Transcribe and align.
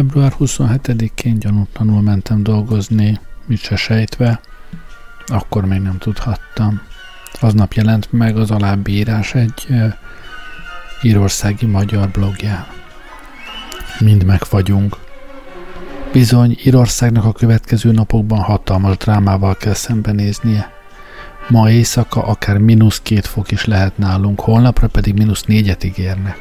Február 0.00 0.34
27-én 0.40 1.38
gyanútlanul 1.38 2.00
mentem 2.00 2.42
dolgozni, 2.42 3.20
mit 3.46 3.58
se 3.58 3.76
sejtve, 3.76 4.40
akkor 5.26 5.64
még 5.64 5.80
nem 5.80 5.98
tudhattam. 5.98 6.80
Aznap 7.40 7.72
jelent 7.72 8.12
meg 8.12 8.36
az 8.36 8.50
alábbi 8.50 8.92
írás 8.92 9.34
egy 9.34 9.66
írországi 11.02 11.66
magyar 11.66 12.08
blogján. 12.08 12.66
Mind 13.98 14.24
megfagyunk. 14.24 14.96
Bizony, 16.12 16.58
Írországnak 16.64 17.24
a 17.24 17.32
következő 17.32 17.92
napokban 17.92 18.40
hatalmas 18.40 18.96
drámával 18.96 19.56
kell 19.56 19.74
szembenéznie. 19.74 20.72
Ma 21.48 21.70
éjszaka 21.70 22.22
akár 22.22 22.58
mínusz 22.58 23.00
két 23.00 23.26
fok 23.26 23.50
is 23.50 23.64
lehet 23.64 23.98
nálunk, 23.98 24.40
holnapra 24.40 24.88
pedig 24.88 25.14
mínusz 25.14 25.42
négyet 25.42 25.84
ígérnek. 25.84 26.36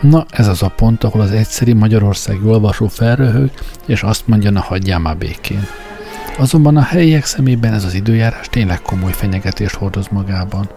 Na, 0.00 0.24
ez 0.30 0.48
az 0.48 0.62
a 0.62 0.68
pont, 0.68 1.04
ahol 1.04 1.20
az 1.20 1.30
egyszeri 1.30 1.72
magyarországi 1.72 2.44
olvasó 2.44 2.88
felröhög, 2.88 3.50
és 3.86 4.02
azt 4.02 4.26
mondja, 4.26 4.50
na 4.50 4.60
hagyjál 4.60 4.98
már 4.98 5.16
békén. 5.16 5.66
Azonban 6.38 6.76
a 6.76 6.82
helyiek 6.82 7.24
szemében 7.24 7.72
ez 7.72 7.84
az 7.84 7.94
időjárás 7.94 8.48
tényleg 8.48 8.82
komoly 8.82 9.12
fenyegetést 9.12 9.74
hordoz 9.74 10.08
magában. 10.10 10.68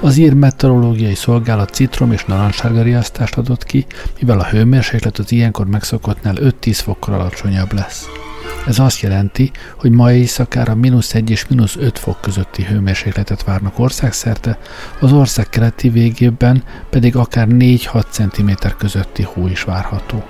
Az 0.00 0.16
ír 0.16 0.34
meteorológiai 0.34 1.14
szolgálat 1.14 1.74
citrom 1.74 2.12
és 2.12 2.24
narancssárga 2.24 2.82
riasztást 2.82 3.36
adott 3.36 3.64
ki, 3.64 3.86
mivel 4.20 4.38
a 4.38 4.46
hőmérséklet 4.46 5.18
az 5.18 5.32
ilyenkor 5.32 5.66
megszokottnál 5.66 6.34
5-10 6.40 6.78
fokkal 6.82 7.14
alacsonyabb 7.14 7.72
lesz. 7.72 8.06
Ez 8.66 8.78
azt 8.78 9.00
jelenti, 9.00 9.50
hogy 9.78 9.90
ma 9.90 10.12
éjszakára 10.12 10.74
mínusz 10.74 11.14
1 11.14 11.30
és 11.30 11.46
mínusz 11.46 11.76
5 11.76 11.98
fok 11.98 12.20
közötti 12.20 12.64
hőmérsékletet 12.64 13.44
várnak 13.44 13.78
országszerte, 13.78 14.58
az 15.00 15.12
ország 15.12 15.48
keleti 15.48 15.88
végében 15.88 16.62
pedig 16.90 17.16
akár 17.16 17.46
4-6 17.50 18.04
cm 18.10 18.50
közötti 18.78 19.22
hó 19.22 19.46
is 19.46 19.62
várható. 19.62 20.24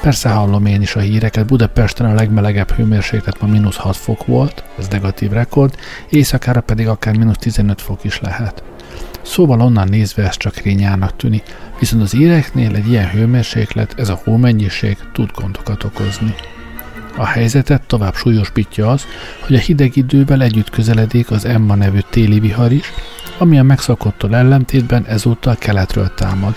Persze 0.00 0.28
hallom 0.28 0.66
én 0.66 0.82
is 0.82 0.96
a 0.96 1.00
híreket, 1.00 1.46
Budapesten 1.46 2.06
a 2.06 2.14
legmelegebb 2.14 2.70
hőmérséklet 2.70 3.40
ma 3.40 3.46
mínusz 3.46 3.76
6 3.76 3.96
fok 3.96 4.26
volt, 4.26 4.64
ez 4.78 4.88
negatív 4.88 5.30
rekord, 5.30 5.76
éjszakára 6.08 6.60
pedig 6.60 6.88
akár 6.88 7.16
mínusz 7.16 7.38
15 7.38 7.80
fok 7.80 8.04
is 8.04 8.20
lehet. 8.20 8.62
Szóval 9.22 9.60
onnan 9.60 9.88
nézve 9.88 10.26
ez 10.26 10.36
csak 10.36 10.56
rényának 10.56 11.16
tűnik, 11.16 11.42
viszont 11.78 12.02
az 12.02 12.14
íreknél 12.14 12.74
egy 12.74 12.88
ilyen 12.88 13.10
hőmérséklet, 13.10 13.94
ez 13.96 14.08
a 14.08 14.20
hómennyiség 14.24 14.96
tud 15.12 15.30
gondokat 15.34 15.84
okozni. 15.84 16.34
A 17.16 17.26
helyzetet 17.26 17.82
tovább 17.86 18.14
súlyosbítja 18.14 18.90
az, 18.90 19.04
hogy 19.46 19.54
a 19.54 19.58
hideg 19.58 19.96
idővel 19.96 20.42
együtt 20.42 20.70
közeledik 20.70 21.30
az 21.30 21.44
Emma 21.44 21.74
nevű 21.74 21.98
téli 22.10 22.40
vihar 22.40 22.72
is, 22.72 22.92
ami 23.38 23.58
a 23.58 23.62
megszokottól 23.62 24.36
ellentétben 24.36 25.06
ezúttal 25.06 25.56
keletről 25.56 26.14
támad. 26.14 26.56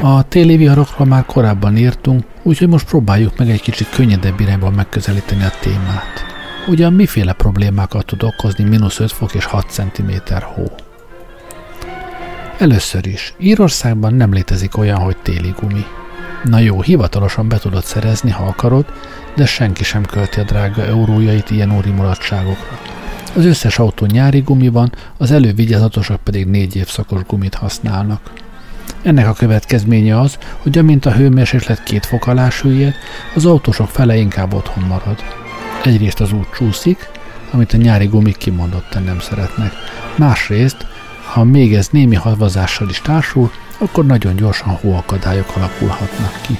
A 0.00 0.22
téli 0.22 0.56
viharokról 0.56 1.06
már 1.06 1.24
korábban 1.26 1.76
írtunk, 1.76 2.24
úgyhogy 2.42 2.68
most 2.68 2.86
próbáljuk 2.86 3.38
meg 3.38 3.50
egy 3.50 3.60
kicsit 3.60 3.88
könnyedebb 3.88 4.40
irányban 4.40 4.72
megközelíteni 4.72 5.44
a 5.44 5.52
témát. 5.60 6.24
Ugyan 6.66 6.92
miféle 6.92 7.32
problémákat 7.32 8.06
tud 8.06 8.22
okozni 8.22 8.64
mínusz 8.64 9.00
5 9.00 9.12
fok 9.12 9.34
és 9.34 9.44
6 9.44 9.70
cm 9.70 10.10
hó? 10.54 10.70
Először 12.58 13.06
is, 13.06 13.34
Írországban 13.38 14.14
nem 14.14 14.32
létezik 14.32 14.76
olyan, 14.76 14.98
hogy 14.98 15.16
téli 15.16 15.54
gumi. 15.60 15.84
Na 16.44 16.58
jó, 16.58 16.82
hivatalosan 16.82 17.48
be 17.48 17.58
tudod 17.58 17.84
szerezni, 17.84 18.30
ha 18.30 18.44
akarod, 18.44 18.84
de 19.36 19.46
senki 19.46 19.84
sem 19.84 20.04
költi 20.04 20.40
a 20.40 20.44
drága 20.44 20.84
eurójait 20.84 21.50
ilyen 21.50 21.76
óri 21.76 21.90
mulatságokra. 21.90 22.78
Az 23.36 23.44
összes 23.44 23.78
autó 23.78 24.06
nyári 24.06 24.40
gumi 24.40 24.68
van, 24.68 24.92
az 25.18 25.30
elővigyázatosok 25.30 26.20
pedig 26.20 26.46
négy 26.46 26.76
évszakos 26.76 27.20
gumit 27.26 27.54
használnak. 27.54 28.20
Ennek 29.02 29.28
a 29.28 29.32
következménye 29.32 30.20
az, 30.20 30.38
hogy 30.58 30.78
amint 30.78 31.06
a 31.06 31.12
hőmérséklet 31.12 31.82
két 31.82 32.06
fok 32.06 32.26
alá 32.26 32.50
süllyed, 32.50 32.94
az 33.34 33.46
autósok 33.46 33.88
fele 33.88 34.16
inkább 34.16 34.54
otthon 34.54 34.84
marad. 34.84 35.24
Egyrészt 35.84 36.20
az 36.20 36.32
út 36.32 36.54
csúszik, 36.54 37.08
amit 37.50 37.72
a 37.72 37.76
nyári 37.76 38.06
gumik 38.06 38.36
kimondottan 38.36 39.02
nem 39.02 39.20
szeretnek. 39.20 39.72
Másrészt, 40.16 40.86
ha 41.32 41.44
még 41.44 41.74
ez 41.74 41.88
némi 41.90 42.14
havazással 42.14 42.88
is 42.88 43.00
társul, 43.00 43.50
akkor 43.82 44.06
nagyon 44.06 44.36
gyorsan 44.36 44.68
hóakadályok 44.68 45.56
alakulhatnak 45.56 46.40
ki. 46.40 46.58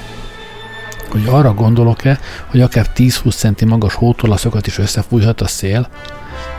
Hogy 1.09 1.23
arra 1.27 1.53
gondolok-e, 1.53 2.19
hogy 2.47 2.61
akár 2.61 2.87
10-20 2.95 3.35
centi 3.35 3.65
magas 3.65 3.93
hótolaszokat 3.93 4.67
is 4.67 4.77
összefújhat 4.77 5.41
a 5.41 5.47
szél, 5.47 5.87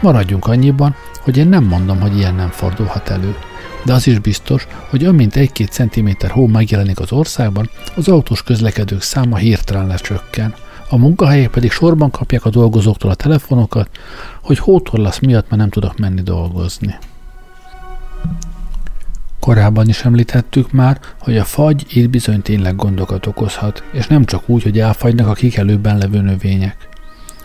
maradjunk 0.00 0.46
annyiban, 0.46 0.94
hogy 1.20 1.36
én 1.36 1.48
nem 1.48 1.64
mondom, 1.64 2.00
hogy 2.00 2.16
ilyen 2.16 2.34
nem 2.34 2.48
fordulhat 2.48 3.08
elő. 3.08 3.36
De 3.84 3.92
az 3.92 4.06
is 4.06 4.18
biztos, 4.18 4.66
hogy 4.90 5.04
amint 5.04 5.34
1-2 5.36 5.68
cm 5.68 6.26
hó 6.28 6.46
megjelenik 6.46 7.00
az 7.00 7.12
országban, 7.12 7.70
az 7.96 8.08
autós 8.08 8.42
közlekedők 8.42 9.02
száma 9.02 9.36
hirtelen 9.36 9.86
lecsökken. 9.86 10.54
A 10.88 10.96
munkahelyek 10.96 11.50
pedig 11.50 11.70
sorban 11.70 12.10
kapják 12.10 12.44
a 12.44 12.50
dolgozóktól 12.50 13.10
a 13.10 13.14
telefonokat, 13.14 13.88
hogy 14.42 14.58
hótorlasz 14.58 15.18
miatt 15.18 15.50
már 15.50 15.58
nem 15.58 15.70
tudok 15.70 15.98
menni 15.98 16.22
dolgozni. 16.22 16.98
Korábban 19.44 19.88
is 19.88 20.04
említettük 20.04 20.72
már, 20.72 21.00
hogy 21.20 21.36
a 21.38 21.44
fagy 21.44 21.84
itt 21.88 22.10
bizony 22.10 22.42
tényleg 22.42 22.76
gondokat 22.76 23.26
okozhat, 23.26 23.82
és 23.92 24.06
nem 24.06 24.24
csak 24.24 24.48
úgy, 24.48 24.62
hogy 24.62 24.78
elfagynak 24.78 25.28
a 25.28 25.32
kikelőben 25.32 25.98
levő 25.98 26.20
növények. 26.20 26.76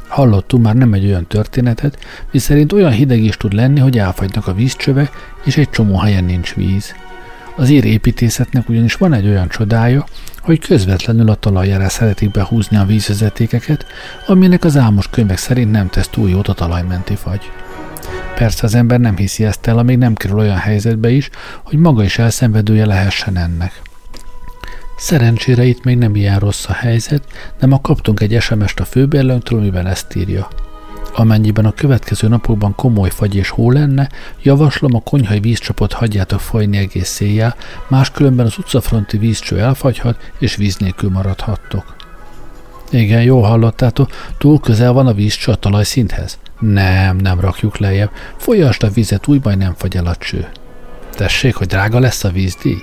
Hallottunk 0.08 0.64
már 0.64 0.76
nem 0.76 0.94
egy 0.94 1.06
olyan 1.06 1.28
történetet, 1.28 1.98
miszerint 2.32 2.74
olyan 2.74 2.92
hideg 2.92 3.24
is 3.24 3.38
tud 3.38 3.54
lenni, 3.54 3.80
hogy 3.80 3.98
elfagynak 3.98 4.48
a 4.48 4.54
vízcsövek, 4.54 5.12
és 5.44 5.58
egy 5.58 5.70
csomó 5.70 5.98
helyen 5.98 6.24
nincs 6.24 6.54
víz. 6.54 6.94
Az 7.56 7.70
ír 7.70 7.86
építészetnek 7.86 8.70
ugyanis 8.70 8.96
van 8.96 9.14
egy 9.14 9.28
olyan 9.28 9.48
csodája, 9.48 10.06
hogy 10.42 10.60
közvetlenül 10.60 11.30
a 11.30 11.36
talajjára 11.36 11.90
szeretik 11.90 12.32
behúzni 12.32 12.78
a 12.78 12.86
vízvezetékeket, 12.86 13.86
aminek 14.28 14.64
az 14.64 14.78
álmos 14.78 15.08
könyvek 15.10 15.38
szerint 15.38 15.72
nem 15.72 15.90
tesz 15.90 16.08
túl 16.08 16.30
jót 16.30 16.48
a 16.48 16.54
talajmenti 16.54 17.16
fagy. 17.16 17.52
Persze 18.40 18.66
az 18.66 18.76
ember 18.76 19.00
nem 19.00 19.16
hiszi 19.16 19.46
ezt 19.46 19.68
el, 19.68 19.78
amíg 19.78 19.98
nem 19.98 20.14
kerül 20.14 20.38
olyan 20.38 20.58
helyzetbe 20.58 21.10
is, 21.10 21.30
hogy 21.64 21.80
maga 21.80 22.04
is 22.04 22.18
elszenvedője 22.18 22.86
lehessen 22.86 23.38
ennek. 23.38 23.82
Szerencsére 24.98 25.64
itt 25.64 25.84
még 25.84 25.98
nem 25.98 26.16
ilyen 26.16 26.40
rossz 26.40 26.66
a 26.68 26.74
helyzet, 26.74 27.24
de 27.60 27.68
ma 27.68 27.82
kaptunk 27.82 28.20
egy 28.20 28.42
SMS-t 28.42 28.80
a 28.80 28.86
főbérlőnktől, 28.86 29.60
amiben 29.60 29.88
ezt 29.88 30.16
írja. 30.16 30.48
Amennyiben 31.16 31.66
a 31.66 31.72
következő 31.72 32.28
napokban 32.28 32.76
komoly 32.76 33.10
fagy 33.10 33.36
és 33.36 33.50
hó 33.50 33.72
lenne, 33.72 34.10
javaslom 34.44 34.96
a 34.96 35.02
konyhai 35.02 35.40
vízcsapot 35.40 35.94
hagyjátok 35.94 36.40
folyni 36.40 36.78
egész 36.78 37.10
széjjel, 37.10 37.56
máskülönben 37.88 38.46
az 38.46 38.58
utcafronti 38.58 39.18
vízcső 39.18 39.60
elfagyhat, 39.60 40.32
és 40.38 40.56
víz 40.56 40.78
nélkül 40.78 41.10
maradhattok. 41.10 41.96
Igen, 42.92 43.24
jól 43.24 43.42
hallottátok, 43.42 44.10
túl 44.38 44.60
közel 44.60 44.92
van 44.92 45.08
a 45.08 45.14
vízcső 45.14 45.52
a 45.52 45.56
talajszinthez. 45.56 46.40
Nem, 46.60 47.18
nem 47.18 47.40
rakjuk 47.40 47.78
lejjebb. 47.78 48.12
Folyasd 48.38 48.84
a 48.84 48.90
vizet, 48.90 49.28
úgy 49.28 49.42
baj 49.42 49.56
nem 49.56 49.74
fagy 49.74 49.96
el 49.96 50.06
a 50.06 50.16
cső. 50.16 50.48
Tessék, 51.12 51.56
hogy 51.56 51.68
drága 51.68 52.00
lesz 52.00 52.24
a 52.24 52.30
vízdíj? 52.30 52.78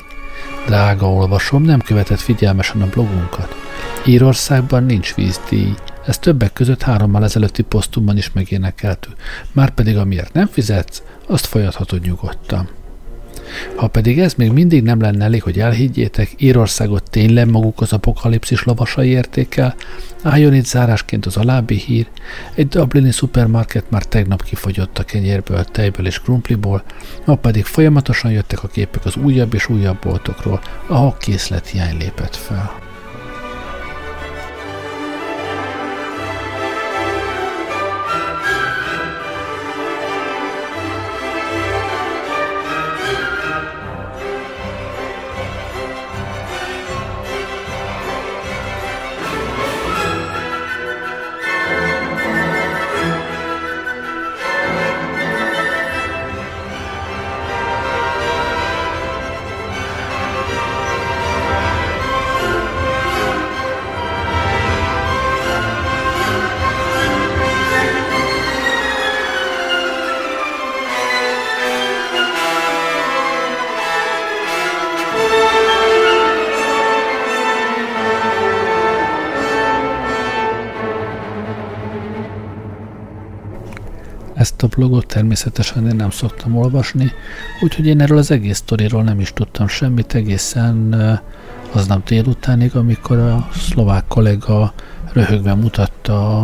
Drága 0.67 1.11
olvasom, 1.13 1.63
nem 1.63 1.81
követett 1.81 2.21
figyelmesen 2.21 2.83
a 2.83 2.87
blogunkat. 2.87 3.55
Írországban 4.07 4.85
nincs 4.85 5.15
vízdíj. 5.15 5.75
Ez 6.07 6.19
többek 6.19 6.53
között 6.53 6.83
hárommal 6.83 7.25
ezelőtti 7.25 7.63
posztumban 7.63 8.17
is 8.17 8.33
megénekeltük. 8.33 9.13
Márpedig 9.53 9.97
amiért 9.97 10.33
nem 10.33 10.47
fizetsz, 10.47 11.03
azt 11.27 11.47
folyathatod 11.47 12.01
nyugodtan. 12.01 12.69
Ha 13.75 13.87
pedig 13.87 14.19
ez 14.19 14.35
még 14.35 14.53
mindig 14.53 14.83
nem 14.83 15.01
lenne 15.01 15.25
elég, 15.25 15.43
hogy 15.43 15.59
elhiggyétek, 15.59 16.31
Írországot 16.37 17.11
tényleg 17.11 17.51
maguk 17.51 17.81
az 17.81 17.93
apokalipszis 17.93 18.65
lovasai 18.65 19.09
értékel, 19.09 19.75
álljon 20.23 20.55
itt 20.55 20.67
zárásként 20.67 21.27
az 21.27 21.37
alábbi 21.37 21.75
hír, 21.75 22.07
egy 22.55 22.69
dublini 22.69 23.11
szupermarket 23.11 23.91
már 23.91 24.05
tegnap 24.05 24.43
kifogyott 24.43 24.99
a 24.99 25.05
kenyérből, 25.05 25.65
tejből 25.65 26.07
és 26.07 26.21
krumpliból, 26.21 26.83
ma 27.25 27.35
pedig 27.35 27.65
folyamatosan 27.65 28.31
jöttek 28.31 28.63
a 28.63 28.69
képek 28.69 29.05
az 29.05 29.17
újabb 29.17 29.55
és 29.55 29.69
újabb 29.69 29.99
boltokról, 29.99 30.61
ahol 30.87 31.17
készlethiány 31.19 31.97
lépett 31.97 32.37
fel. 32.37 32.86
A 84.67 84.77
blogot, 84.77 85.07
természetesen 85.07 85.89
én 85.89 85.97
nem 85.97 86.11
szoktam 86.11 86.57
olvasni, 86.57 87.13
úgyhogy 87.61 87.87
én 87.87 88.01
erről 88.01 88.19
az 88.19 88.31
egész 88.31 88.57
sztoriról 88.57 89.03
nem 89.03 89.21
is 89.21 89.33
tudtam 89.33 89.69
semmit 89.69 90.15
egészen 90.15 90.95
aznap 91.73 92.09
délutánig, 92.09 92.77
amikor 92.77 93.19
a 93.19 93.49
szlovák 93.55 94.05
kollega 94.09 94.73
röhögve 95.13 95.55
mutatta 95.55 96.41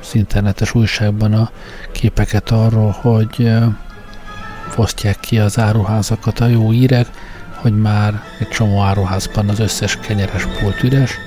az 0.00 0.14
internetes 0.14 0.74
újságban 0.74 1.32
a 1.32 1.50
képeket 1.92 2.50
arról, 2.50 2.90
hogy 3.00 3.50
fosztják 4.68 5.20
ki 5.20 5.38
az 5.38 5.58
áruházakat 5.58 6.40
a 6.40 6.46
jó 6.46 6.72
írek, 6.72 7.08
hogy 7.54 7.80
már 7.80 8.22
egy 8.38 8.48
csomó 8.48 8.80
áruházban 8.82 9.48
az 9.48 9.58
összes 9.58 9.96
kenyeres 9.96 10.46
pult 10.46 10.82
üres. 10.82 11.18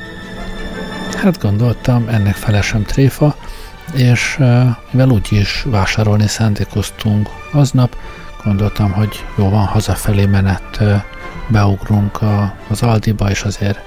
Hát 1.16 1.42
gondoltam, 1.42 2.08
ennek 2.08 2.36
fele 2.36 2.62
sem 2.62 2.84
tréfa, 2.84 3.36
és 3.94 4.38
mivel 4.92 5.10
úgy 5.10 5.28
is 5.32 5.64
vásárolni 5.66 6.28
szándékoztunk 6.28 7.30
aznap, 7.52 7.96
gondoltam, 8.44 8.92
hogy 8.92 9.26
jó 9.38 9.50
van, 9.50 9.66
hazafelé 9.66 10.26
menet 10.26 10.84
beugrunk 11.48 12.22
a, 12.22 12.56
az 12.70 12.84
Aldiba, 12.84 13.30
és 13.30 13.44
azért 13.44 13.80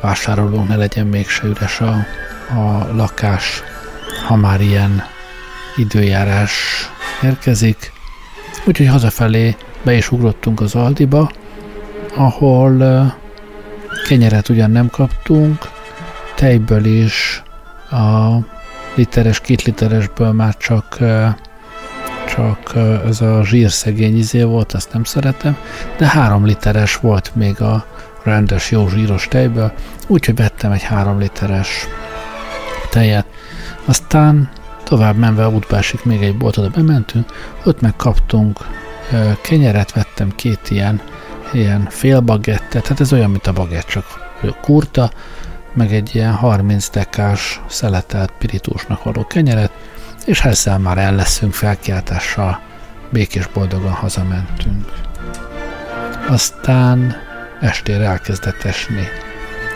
vásárolunk, 0.00 0.68
ne 0.68 0.76
legyen 0.76 1.06
mégse 1.06 1.46
üres 1.46 1.80
a, 1.80 2.06
a 2.54 2.94
lakás, 2.94 3.62
ha 4.26 4.36
már 4.36 4.60
ilyen 4.60 5.02
időjárás 5.76 6.52
érkezik. 7.22 7.92
Úgyhogy 8.64 8.86
hazafelé 8.86 9.56
be 9.82 9.94
is 9.94 10.10
ugrottunk 10.10 10.60
az 10.60 10.74
Aldiba, 10.74 11.30
ahol 12.14 12.76
kenyeret 14.08 14.48
ugyan 14.48 14.70
nem 14.70 14.90
kaptunk, 14.90 15.68
tejből 16.34 16.84
is 16.84 17.42
a 17.90 18.36
literes, 18.94 19.40
két 19.40 19.62
literesből 19.62 20.32
már 20.32 20.56
csak 20.56 20.98
csak 22.28 22.72
ez 23.06 23.20
a 23.20 23.44
zsírszegény 23.44 24.18
izé 24.18 24.42
volt, 24.42 24.72
azt 24.72 24.92
nem 24.92 25.04
szeretem, 25.04 25.56
de 25.98 26.06
három 26.06 26.44
literes 26.44 26.96
volt 26.96 27.30
még 27.34 27.60
a 27.60 27.86
rendes, 28.22 28.70
jó 28.70 28.88
zsíros 28.88 29.28
tejből, 29.28 29.72
úgyhogy 30.06 30.36
vettem 30.36 30.72
egy 30.72 30.82
három 30.82 31.18
literes 31.18 31.86
tejet. 32.90 33.26
Aztán 33.84 34.50
tovább 34.84 35.16
menve 35.16 35.48
útba 35.48 35.76
esik 35.76 36.04
még 36.04 36.22
egy 36.22 36.36
bolt, 36.36 36.56
oda 36.56 36.68
bementünk, 36.68 37.32
ott 37.64 37.80
meg 37.80 37.96
kaptunk 37.96 38.58
kenyeret, 39.40 39.92
vettem 39.92 40.32
két 40.34 40.70
ilyen, 40.70 41.00
ilyen 41.52 41.86
fél 41.88 42.20
bagettet, 42.20 42.86
hát 42.86 43.00
ez 43.00 43.12
olyan, 43.12 43.30
mint 43.30 43.46
a 43.46 43.52
bagett, 43.52 43.86
csak 43.86 44.04
kurta, 44.62 45.10
meg 45.72 45.92
egy 45.92 46.14
ilyen 46.14 46.32
30 46.32 46.90
dekás 46.90 47.60
szeletelt 47.68 48.32
pirítósnak 48.38 49.02
való 49.02 49.26
kenyeret, 49.26 49.72
és 50.26 50.40
ezzel 50.40 50.78
már 50.78 50.98
el 50.98 51.14
leszünk 51.14 51.52
felkiáltással, 51.52 52.60
békés 53.10 53.46
boldogan 53.46 53.92
hazamentünk. 53.92 54.92
Aztán 56.28 57.16
estére 57.60 58.04
elkezdett 58.04 58.62
esni. 58.62 59.08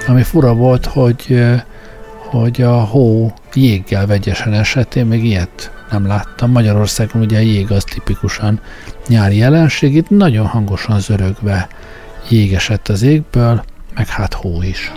Ami 0.07 0.23
fura 0.23 0.55
volt, 0.55 0.87
hogy, 0.87 1.45
hogy 2.17 2.63
a 2.63 2.81
hó 2.81 3.33
jéggel 3.55 4.07
vegyesen 4.07 4.53
esett, 4.53 4.95
én 4.95 5.07
még 5.07 5.25
ilyet 5.25 5.71
nem 5.91 6.07
láttam. 6.07 6.51
Magyarországon 6.51 7.23
ugye 7.23 7.37
a 7.37 7.41
jég 7.41 7.71
az 7.73 7.85
tipikusan 7.85 8.61
nyári 9.09 9.37
jelenség, 9.37 9.95
itt 9.95 10.11
nagyon 10.11 10.47
hangosan 10.47 11.01
zörögve 11.01 11.69
jég 12.29 12.55
esett 12.55 12.89
az 12.89 13.03
égből, 13.03 13.65
meg 13.95 14.09
hát 14.09 14.35
hó 14.35 14.63
is. 14.63 14.93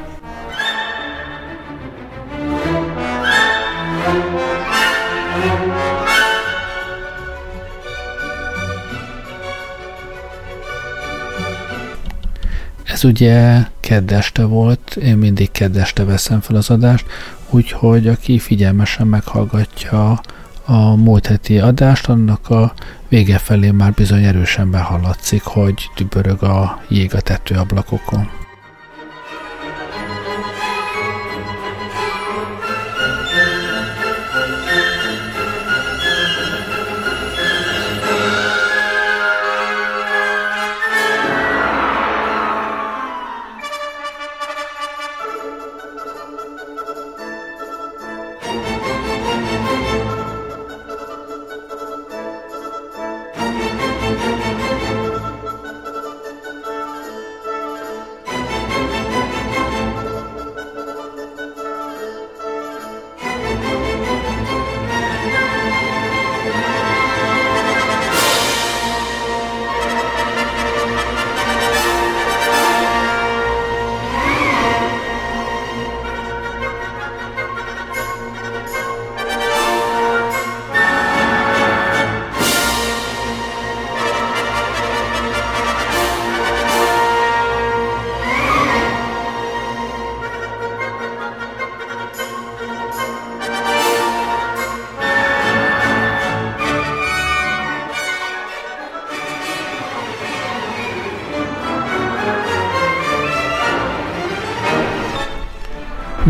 Ez 12.98 13.04
ugye 13.04 13.64
keddeste 13.80 14.44
volt, 14.44 14.96
én 14.96 15.18
mindig 15.18 15.52
keddeste 15.52 16.06
veszem 16.06 16.42
fel 16.42 16.56
az 16.56 16.70
adást, 16.70 17.06
úgyhogy 17.50 18.08
aki 18.08 18.40
figyelmesen 18.40 19.08
meghallgatja 19.08 20.22
a 20.66 20.96
múlt 20.96 21.26
heti 21.26 21.60
adást, 21.60 22.10
annak 22.10 22.50
a 22.50 22.74
vége 23.10 23.38
felé 23.38 23.72
már 23.72 23.92
bizony 23.92 24.24
erősen 24.24 24.72
behallatszik, 24.72 25.44
hogy 25.44 25.90
tübörög 25.96 26.44
a 26.44 26.82
jég 26.90 27.16
a 27.16 27.22
tetőablakokon. 27.22 28.47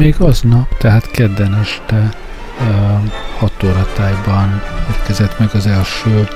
Még 0.08 0.22
aznap, 0.22 0.78
tehát 0.78 1.12
kedden 1.12 1.56
este 1.56 2.10
6 3.38 3.64
óra 3.64 3.88
tájban 3.96 4.62
érkezett 4.90 5.40
meg 5.40 5.50
az 5.54 5.66
első 5.66 6.28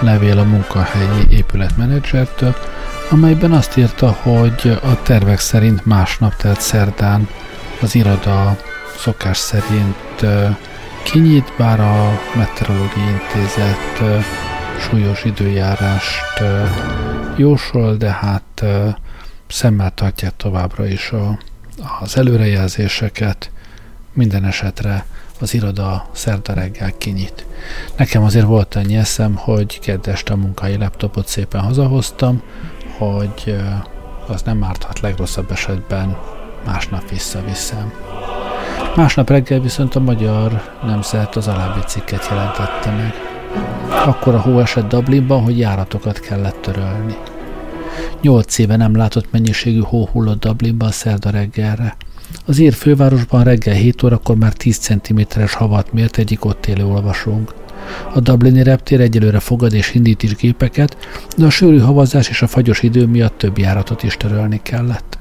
levél 0.00 0.38
a 0.38 0.44
munkahelyi 0.44 1.26
épületmenedzsertől, 1.30 2.54
amelyben 3.10 3.52
azt 3.52 3.76
írta, 3.76 4.10
hogy 4.10 4.78
a 4.82 5.02
tervek 5.02 5.38
szerint 5.38 5.86
másnap, 5.86 6.36
tehát 6.36 6.60
szerdán 6.60 7.28
az 7.80 7.94
iroda 7.94 8.56
szokás 8.96 9.36
szerint 9.36 10.26
kinyit, 11.02 11.52
bár 11.56 11.80
a 11.80 12.20
Meteorológiai 12.34 13.08
Intézet 13.08 14.24
súlyos 14.80 15.24
időjárást 15.24 16.42
jósol, 17.36 17.96
de 17.96 18.10
hát 18.10 18.64
szemmel 19.48 19.90
tartják 19.94 20.36
továbbra 20.36 20.86
is 20.86 21.10
a 21.10 21.38
az 22.00 22.16
előrejelzéseket, 22.16 23.50
minden 24.12 24.44
esetre 24.44 25.04
az 25.40 25.54
iroda 25.54 26.08
szerda 26.12 26.52
reggel 26.52 26.92
kinyit. 26.98 27.46
Nekem 27.96 28.22
azért 28.22 28.46
volt 28.46 28.74
annyi 28.74 28.96
eszem, 28.96 29.34
hogy 29.36 29.80
keddest 29.80 30.30
a 30.30 30.36
munkai 30.36 30.76
laptopot 30.76 31.28
szépen 31.28 31.60
hazahoztam, 31.60 32.42
hogy 32.98 33.56
az 34.26 34.42
nem 34.42 34.64
árthat 34.64 35.00
legrosszabb 35.00 35.50
esetben 35.50 36.16
másnap 36.64 37.08
visszaviszem. 37.10 37.92
Másnap 38.96 39.28
reggel 39.28 39.60
viszont 39.60 39.94
a 39.94 40.00
magyar 40.00 40.76
nemzet 40.84 41.36
az 41.36 41.48
alábbi 41.48 41.80
cikket 41.86 42.26
jelentette 42.30 42.90
meg. 42.90 43.12
Akkor 44.06 44.34
a 44.34 44.40
hó 44.40 44.60
esett 44.60 44.88
Dublinban, 44.88 45.42
hogy 45.42 45.58
járatokat 45.58 46.20
kellett 46.20 46.60
törölni. 46.60 47.16
Nyolc 48.22 48.58
éve 48.58 48.76
nem 48.76 48.96
látott 48.96 49.26
mennyiségű 49.30 49.80
hó 49.80 50.08
hullott 50.12 50.40
Dublinban 50.40 50.90
szerda 50.90 51.30
reggelre. 51.30 51.96
Az 52.46 52.58
ír 52.58 52.72
fővárosban 52.72 53.44
reggel 53.44 53.74
7 53.74 54.02
órakor 54.02 54.36
már 54.36 54.52
10 54.52 54.76
cm-es 54.76 55.54
havat 55.54 55.92
mért 55.92 56.18
egyik 56.18 56.44
ott 56.44 56.66
élő 56.66 56.84
olvasónk. 56.84 57.54
A 58.14 58.20
Dublini 58.20 58.62
reptér 58.62 59.00
egyelőre 59.00 59.40
fogad 59.40 59.72
és 59.72 59.94
indít 59.94 60.22
is 60.22 60.34
gépeket, 60.34 60.96
de 61.36 61.46
a 61.46 61.50
sűrű 61.50 61.78
havazás 61.78 62.28
és 62.28 62.42
a 62.42 62.46
fagyos 62.46 62.82
idő 62.82 63.06
miatt 63.06 63.38
több 63.38 63.58
járatot 63.58 64.02
is 64.02 64.16
törölni 64.16 64.60
kellett. 64.62 65.18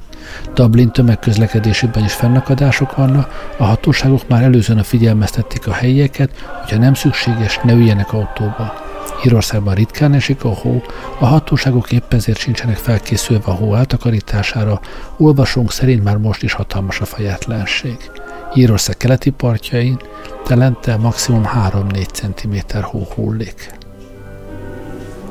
Dublin 0.54 0.92
tömegközlekedésében 0.92 2.04
is 2.04 2.14
fennakadások 2.14 2.96
vannak, 2.96 3.54
a 3.58 3.64
hatóságok 3.64 4.28
már 4.28 4.44
előzően 4.44 4.80
a 4.80 4.84
figyelmeztették 4.84 5.68
a 5.68 5.74
helyieket, 5.74 6.32
hogyha 6.62 6.78
nem 6.80 6.94
szükséges, 6.94 7.60
ne 7.64 7.74
üljenek 7.74 8.14
autóba. 8.14 8.87
Írországban 9.26 9.74
ritkán 9.74 10.14
esik 10.14 10.44
a 10.44 10.50
hó, 10.50 10.82
a 11.20 11.26
hatóságok 11.26 11.92
épp 11.92 12.14
ezért 12.14 12.38
sincsenek 12.38 12.78
felkészülve 12.78 13.52
a 13.52 13.54
hó 13.54 13.76
eltakarítására, 13.76 14.80
olvasónk 15.18 15.72
szerint 15.72 16.04
már 16.04 16.18
most 16.18 16.44
is 16.44 16.54
hatalmas 16.54 17.00
a 17.00 17.06
fejetlenség. 17.06 17.98
Írország 18.56 18.98
keleti 18.98 19.30
partjain 19.30 20.00
telente 20.46 20.98
maximum 20.98 21.44
3-4 21.70 22.08
cm 22.12 22.78
hó 22.82 23.08
hullik. 23.16 23.72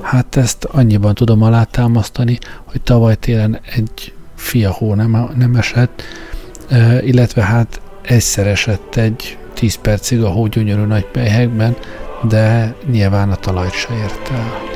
Hát 0.00 0.36
ezt 0.36 0.64
annyiban 0.64 1.14
tudom 1.14 1.42
alátámasztani, 1.42 2.38
hogy 2.64 2.80
tavaly 2.80 3.14
télen 3.14 3.60
egy 3.74 4.14
fia 4.34 4.70
hó 4.70 4.94
nem, 4.94 5.30
nem 5.36 5.54
esett, 5.54 6.02
illetve 7.00 7.42
hát 7.42 7.80
egyszer 8.02 8.46
esett 8.46 8.96
egy 8.96 9.38
10 9.54 9.74
percig 9.74 10.22
a 10.22 10.28
hó 10.28 10.46
gyönyörű 10.46 10.82
nagy 10.82 11.06
pelyhekben, 11.06 11.76
de 12.22 12.74
nyilván 12.90 13.30
a 13.30 13.36
talajt 13.36 13.72
se 13.72 13.94
ért 13.94 14.30
el. 14.30 14.74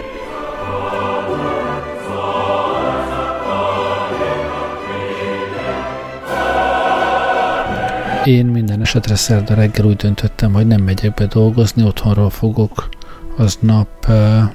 Én 8.25 8.47
minden 8.47 8.81
esetre 8.81 9.15
szerda 9.15 9.55
reggel 9.55 9.87
úgy 9.87 9.97
döntöttem, 9.97 10.53
hogy 10.53 10.67
nem 10.67 10.83
megyek 10.83 11.15
be 11.15 11.27
dolgozni, 11.27 11.83
otthonról 11.83 12.31
fogok 12.31 12.89
aznap 13.37 14.07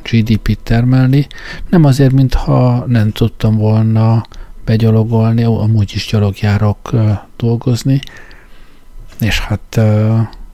GDP-t 0.03 0.59
termelni. 0.63 1.27
Nem 1.69 1.83
azért, 1.83 2.11
mintha 2.11 2.83
nem 2.87 3.11
tudtam 3.11 3.57
volna 3.57 4.25
begyalogolni, 4.65 5.43
amúgy 5.43 5.91
is 5.93 6.07
gyalogjárok 6.11 6.91
dolgozni, 7.37 7.99
és 9.19 9.39
hát 9.39 9.79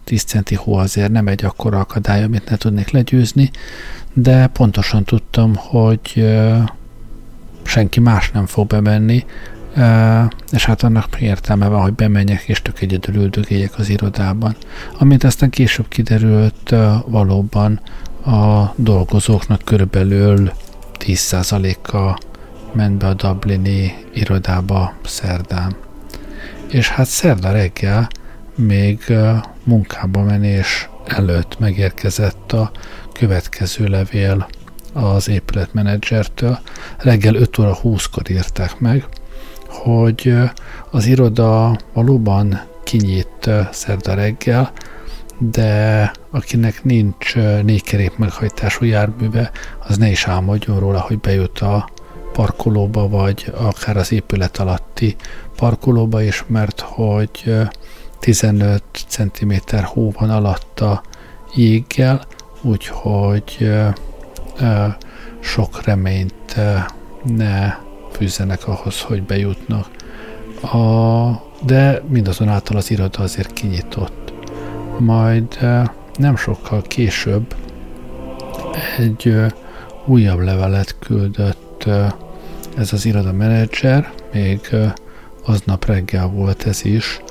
10 0.04 0.24
centi 0.24 0.56
hó 0.56 0.76
azért 0.76 1.12
nem 1.12 1.28
egy 1.28 1.46
akkora 1.46 1.80
akadály, 1.80 2.24
amit 2.24 2.50
ne 2.50 2.56
tudnék 2.56 2.90
legyőzni, 2.90 3.52
de 4.14 4.48
pontosan 4.48 5.04
tudtam, 5.04 5.56
hogy 5.56 6.30
senki 7.64 8.00
más 8.00 8.32
nem 8.32 8.46
fog 8.46 8.68
bemenni, 8.68 9.26
és 10.52 10.66
hát 10.66 10.84
annak 10.84 11.22
értelme 11.22 11.68
van, 11.68 11.82
hogy 11.82 11.94
bemenjek 11.94 12.44
és 12.48 12.62
tök 12.62 12.82
egyedül 12.82 13.16
üldögéljek 13.16 13.78
az 13.78 13.90
irodában. 13.90 14.56
Amint 14.98 15.24
aztán 15.24 15.50
később 15.50 15.88
kiderült, 15.88 16.76
valóban 17.06 17.80
a 18.26 18.74
dolgozóknak 18.76 19.62
körülbelül 19.66 20.52
10%-a 21.00 22.20
ment 22.74 22.98
be 22.98 23.08
a 23.08 23.14
Dublini 23.14 23.94
irodába 24.14 24.94
szerdán. 25.06 25.76
És 26.70 26.90
hát 26.90 27.08
szerda 27.08 27.52
reggel 27.52 28.08
még 28.56 29.14
munkába 29.64 30.22
menés 30.24 30.90
előtt 31.06 31.60
megérkezett 31.60 32.52
a 32.52 32.72
következő 33.14 33.86
levél 33.86 34.48
az 34.94 35.30
épületmenedzsertől. 35.30 36.60
Reggel 36.98 37.36
5 37.36 37.58
óra 37.58 37.78
20-kor 37.84 38.30
írták 38.30 38.80
meg, 38.80 39.06
hogy 39.68 40.34
az 40.90 41.06
iroda 41.06 41.80
valóban 41.94 42.62
kinyit 42.84 43.50
szerda 43.72 44.14
reggel, 44.14 44.72
de 45.38 46.12
akinek 46.32 46.84
nincs 46.84 47.36
négykerék 47.64 48.18
meghajtású 48.18 48.86
járműve, 48.86 49.52
az 49.88 49.98
ne 49.98 50.10
is 50.10 50.26
álmodjon 50.28 50.80
róla, 50.80 51.00
hogy 51.00 51.20
bejut 51.20 51.60
a 51.60 51.90
parkolóba, 52.34 53.10
vagy 53.10 53.54
akár 53.58 53.98
az 53.98 54.12
épület 54.12 54.58
alatti 54.58 55.16
parkolóba 55.56 56.22
is, 56.22 56.44
mert 56.48 56.80
hogy 56.80 57.54
15 58.22 58.84
cm 59.08 59.54
hó 59.84 60.12
van 60.20 60.30
alatta 60.30 61.02
jéggel, 61.56 62.22
úgyhogy 62.62 63.72
sok 65.40 65.84
reményt 65.84 66.56
ne 67.24 67.76
fűzzenek 68.12 68.68
ahhoz, 68.68 69.02
hogy 69.02 69.24
bejutnak. 69.24 69.90
A, 70.62 71.30
de 71.66 72.04
mindazonáltal 72.08 72.78
az 72.78 72.92
iroda 72.92 73.24
azért 73.24 73.54
kinyitott. 73.54 74.34
Majd 75.00 75.60
nem 76.14 76.36
sokkal 76.36 76.82
később 76.82 77.56
egy 78.98 79.36
újabb 80.06 80.40
levelet 80.40 80.96
küldött 81.00 81.90
ez 82.78 82.94
az 82.94 83.06
iroda 83.06 83.32
menedzser, 83.32 84.12
még 84.34 84.60
aznap 85.46 85.86
reggel 85.86 86.28
volt 86.28 86.66
ez 86.68 86.86
is, 86.86 87.22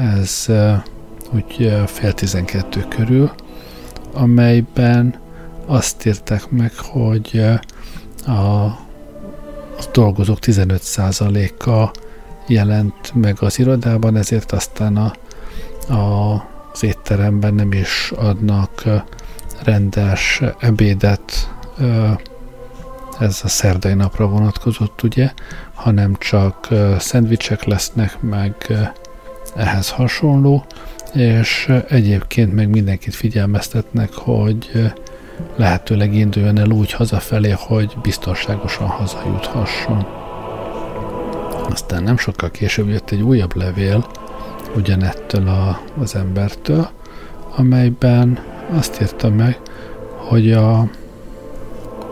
ez 0.00 0.46
úgy 1.30 1.82
fél 1.86 2.12
tizenkettő 2.12 2.84
körül, 2.88 3.30
amelyben 4.12 5.14
azt 5.66 6.06
írták 6.06 6.50
meg, 6.50 6.72
hogy 6.76 7.42
a 8.26 8.88
a 9.80 9.90
dolgozók 9.92 10.38
15%-a 10.40 11.90
jelent 12.46 13.14
meg 13.14 13.36
az 13.40 13.58
irodában, 13.58 14.16
ezért 14.16 14.52
aztán 14.52 14.96
a, 14.96 15.12
a, 15.92 16.32
az 16.72 16.82
étteremben 16.82 17.54
nem 17.54 17.72
is 17.72 18.12
adnak 18.16 18.84
rendes 19.64 20.42
ebédet, 20.58 21.50
ez 23.18 23.40
a 23.42 23.48
szerdai 23.48 23.94
napra 23.94 24.26
vonatkozott, 24.26 25.02
ugye, 25.02 25.32
hanem 25.74 26.14
csak 26.18 26.68
szendvicsek 26.98 27.64
lesznek, 27.64 28.20
meg 28.20 28.72
ehhez 29.56 29.90
hasonló, 29.90 30.64
és 31.14 31.72
egyébként 31.88 32.54
meg 32.54 32.68
mindenkit 32.68 33.14
figyelmeztetnek, 33.14 34.12
hogy 34.12 34.90
lehetőleg 35.56 36.14
induljon 36.14 36.58
el 36.58 36.70
úgy 36.70 36.92
hazafelé, 36.92 37.50
hogy 37.50 37.96
biztonságosan 38.02 38.86
hazajuthasson. 38.86 40.06
Aztán 41.70 42.02
nem 42.02 42.16
sokkal 42.16 42.50
később 42.50 42.88
jött 42.88 43.10
egy 43.10 43.22
újabb 43.22 43.56
levél, 43.56 44.06
ugyanettől 44.76 45.48
a, 45.48 45.80
az 46.00 46.14
embertől, 46.14 46.88
amelyben 47.56 48.38
azt 48.72 49.00
írta 49.00 49.30
meg, 49.30 49.58
hogy, 50.16 50.52
a, 50.52 50.90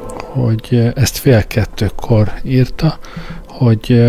hogy 0.08 0.92
ezt 0.94 1.16
fél 1.16 1.46
kettőkor 1.46 2.32
írta, 2.42 2.98
hogy 3.46 4.08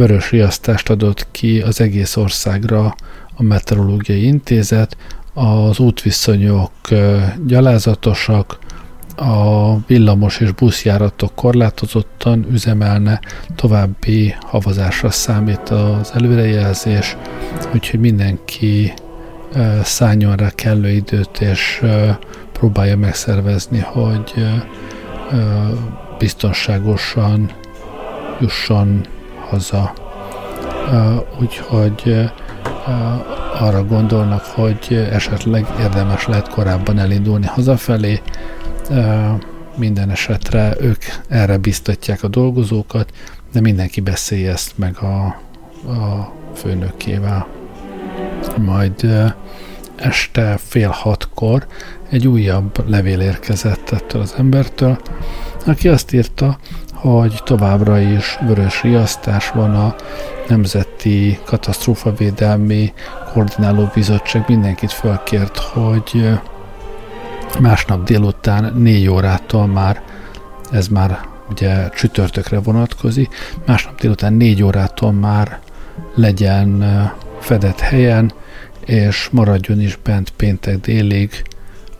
vörös 0.00 0.30
riasztást 0.30 0.90
adott 0.90 1.26
ki 1.30 1.60
az 1.60 1.80
egész 1.80 2.16
országra 2.16 2.94
a 3.36 3.42
Meteorológiai 3.42 4.24
Intézet, 4.24 4.96
az 5.34 5.78
útviszonyok 5.78 6.72
gyalázatosak, 7.46 8.58
a 9.16 9.76
villamos 9.86 10.40
és 10.40 10.52
buszjáratok 10.52 11.34
korlátozottan 11.34 12.46
üzemelne, 12.50 13.20
további 13.54 14.34
havazásra 14.40 15.10
számít 15.10 15.68
az 15.68 16.10
előrejelzés, 16.14 17.16
úgyhogy 17.74 18.00
mindenki 18.00 18.92
szálljon 19.82 20.36
rá 20.36 20.50
kellő 20.50 20.88
időt, 20.88 21.40
és 21.40 21.82
próbálja 22.52 22.96
megszervezni, 22.96 23.78
hogy 23.78 24.32
biztonságosan 26.18 27.50
jusson 28.40 29.06
haza. 29.50 29.92
Úgyhogy 31.40 32.30
arra 33.58 33.84
gondolnak, 33.84 34.44
hogy 34.44 35.08
esetleg 35.12 35.66
érdemes 35.80 36.26
lehet 36.26 36.48
korábban 36.48 36.98
elindulni 36.98 37.46
hazafelé. 37.46 38.20
Minden 39.76 40.10
esetre 40.10 40.74
ők 40.80 41.02
erre 41.28 41.58
biztatják 41.58 42.22
a 42.22 42.28
dolgozókat, 42.28 43.12
de 43.52 43.60
mindenki 43.60 44.00
beszélje 44.00 44.52
ezt 44.52 44.78
meg 44.78 44.96
a, 44.98 45.24
a 45.90 46.32
főnökével. 46.54 47.46
Majd 48.56 49.06
este 49.96 50.58
fél 50.62 50.88
hatkor 50.88 51.66
egy 52.08 52.28
újabb 52.28 52.88
levél 52.88 53.20
érkezett 53.20 53.90
ettől 53.90 54.20
az 54.22 54.34
embertől, 54.38 54.98
aki 55.66 55.88
azt 55.88 56.12
írta, 56.12 56.58
hogy 57.00 57.40
továbbra 57.44 57.98
is 57.98 58.38
vörös 58.46 58.82
riasztás 58.82 59.50
van 59.50 59.74
a 59.74 59.94
Nemzeti 60.48 61.38
Katasztrófavédelmi 61.44 62.92
Koordináló 63.32 63.90
Bizottság 63.94 64.44
mindenkit 64.48 64.92
felkért, 64.92 65.58
hogy 65.58 66.38
másnap 67.60 68.04
délután 68.04 68.72
négy 68.76 69.08
órától 69.08 69.66
már, 69.66 70.02
ez 70.70 70.88
már 70.88 71.18
ugye 71.50 71.88
csütörtökre 71.88 72.60
vonatkozik, 72.60 73.34
másnap 73.66 74.00
délután 74.00 74.32
négy 74.32 74.62
órától 74.62 75.12
már 75.12 75.58
legyen 76.14 76.84
fedett 77.38 77.80
helyen, 77.80 78.32
és 78.84 79.28
maradjon 79.32 79.80
is 79.80 79.96
bent 79.96 80.30
péntek 80.30 80.80
délig 80.80 81.42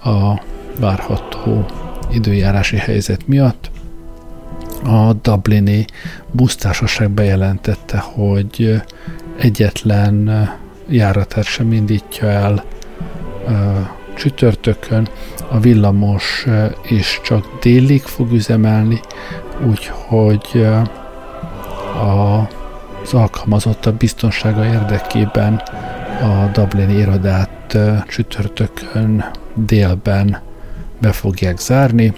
a 0.05 0.43
várható 0.79 1.67
időjárási 2.11 2.77
helyzet 2.77 3.27
miatt. 3.27 3.70
A 4.85 5.13
Dublini 5.13 5.85
busztársaság 6.31 7.11
bejelentette, 7.11 7.99
hogy 7.99 8.83
egyetlen 9.39 10.49
járatát 10.89 11.45
sem 11.45 11.73
indítja 11.73 12.29
el 12.29 12.65
csütörtökön, 14.17 15.09
a 15.51 15.61
villamos 15.61 16.47
is 16.89 17.21
csak 17.25 17.59
délig 17.61 18.03
fog 18.03 18.33
üzemelni, 18.33 19.01
úgyhogy 19.69 20.67
a, 21.95 22.49
az 23.03 23.15
alkalmazottabb 23.15 23.97
biztonsága 23.97 24.65
érdekében 24.65 25.63
a 26.23 26.51
Dublini 26.53 26.95
irodát 26.95 27.79
csütörtökön 28.09 29.31
délben 29.55 30.41
be 31.01 31.13
fogják 31.13 31.59
zárni, 31.59 32.13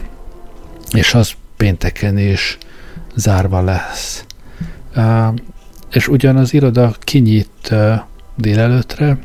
és 0.93 1.15
az 1.15 1.33
pénteken 1.63 2.19
is 2.19 2.59
zárva 3.15 3.61
lesz. 3.61 4.25
És 5.91 6.09
ugyan 6.09 6.37
az 6.37 6.55
iroda 6.55 6.95
kinyit 6.99 7.75
délelőtre, 8.37 9.19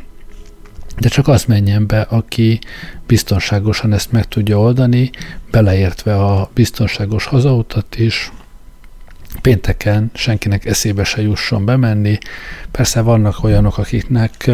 de 0.98 1.08
csak 1.08 1.28
az 1.28 1.44
menjen 1.44 1.88
be, 1.88 2.02
aki 2.02 2.60
biztonságosan 3.08 3.94
ezt 3.94 4.12
meg 4.12 4.28
tudja 4.28 4.60
oldani, 4.60 5.10
beleértve 5.52 6.16
a 6.16 6.50
biztonságos 6.54 7.26
hazautat 7.26 7.96
is, 7.96 8.32
pénteken 9.42 10.12
senkinek 10.14 10.66
eszébe 10.66 11.04
se 11.04 11.22
jusson 11.22 11.66
bemenni. 11.66 12.18
Persze 12.72 13.02
vannak 13.02 13.44
olyanok, 13.44 13.78
akiknek 13.78 14.52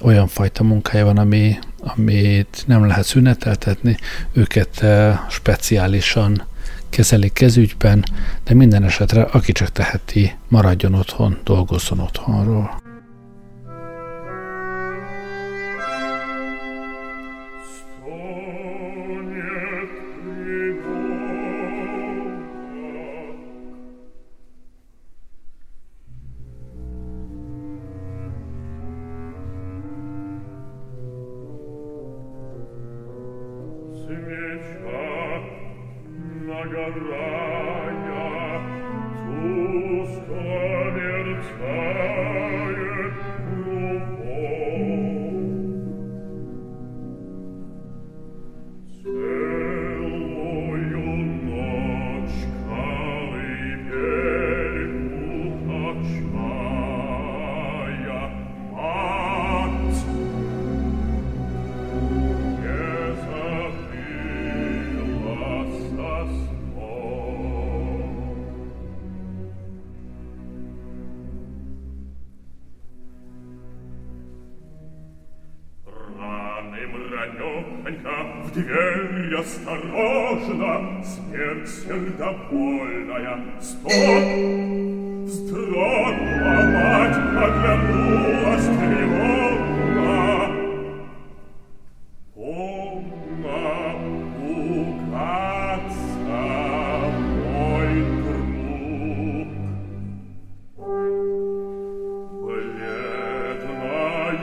olyan 0.00 0.26
fajta 0.26 0.62
munkája 0.62 1.04
van, 1.04 1.18
ami, 1.18 1.58
amit 1.78 2.64
nem 2.66 2.86
lehet 2.86 3.04
szüneteltetni, 3.04 3.96
őket 4.32 4.84
speciálisan 5.28 6.48
kezelik 6.90 7.32
kezügyben, 7.32 8.04
de 8.44 8.54
minden 8.54 8.84
esetre, 8.84 9.22
aki 9.22 9.52
csak 9.52 9.72
teheti, 9.72 10.34
maradjon 10.48 10.94
otthon, 10.94 11.38
dolgozzon 11.44 11.98
otthonról. 11.98 12.79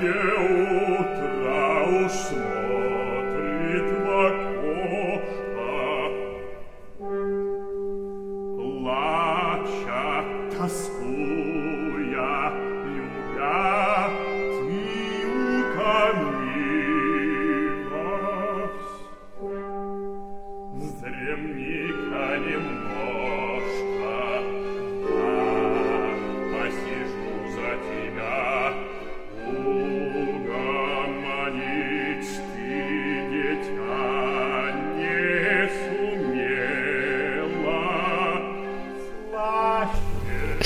je 0.07 0.35
utra 0.99 1.83
usmotrit 2.05 3.87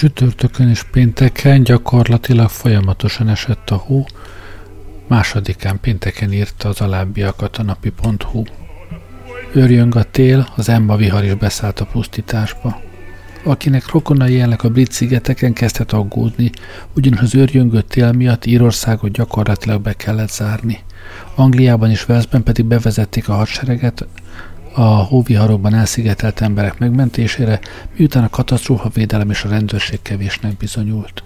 Csütörtökön 0.02 0.70
és 0.70 0.84
pénteken 0.84 1.64
gyakorlatilag 1.64 2.50
folyamatosan 2.50 3.30
esett 3.30 3.70
a 3.70 3.76
hó, 3.76 4.06
másodikán 5.08 5.80
pénteken 5.80 6.34
írta 6.34 6.70
az 6.70 6.82
alábbiakat 6.82 7.58
a 7.58 7.64
napi.hu. 7.64 8.44
Őrjöng 9.54 9.96
a 9.96 10.04
tél, 10.04 10.48
az 10.56 10.70
Emma 10.70 10.96
vihar 10.96 11.24
is 11.24 11.34
beszállt 11.34 11.80
a 11.80 11.86
pusztításba. 11.86 12.82
Akinek 13.44 13.92
rokonai 13.92 14.34
élnek 14.34 14.64
a 14.64 14.70
brit 14.70 14.92
szigeteken 14.92 15.54
kezdhet 15.54 15.94
aggódni, 15.94 16.52
ugyanis 16.96 17.20
az 17.20 17.36
őrjöngő 17.36 17.82
tél 17.82 18.12
miatt 18.12 18.46
Írországot 18.46 19.12
gyakorlatilag 19.12 19.82
be 19.82 19.94
kellett 19.94 20.32
zárni. 20.32 20.80
Angliában 21.36 21.90
és 21.90 22.06
Velszben 22.06 22.44
pedig 22.44 22.66
bevezették 22.66 23.30
a 23.30 23.34
hadsereget, 23.34 24.08
a 24.74 24.82
hóviharokban 24.82 25.74
elszigetelt 25.74 26.42
emberek 26.42 26.80
megmentésére, 26.80 27.60
miután 27.98 28.24
a 28.24 28.30
katasztrófa 28.30 28.90
védelem 28.90 29.30
és 29.30 29.44
a 29.44 29.50
rendőrség 29.50 30.02
kevésnek 30.02 30.58
bizonyult. 30.58 31.24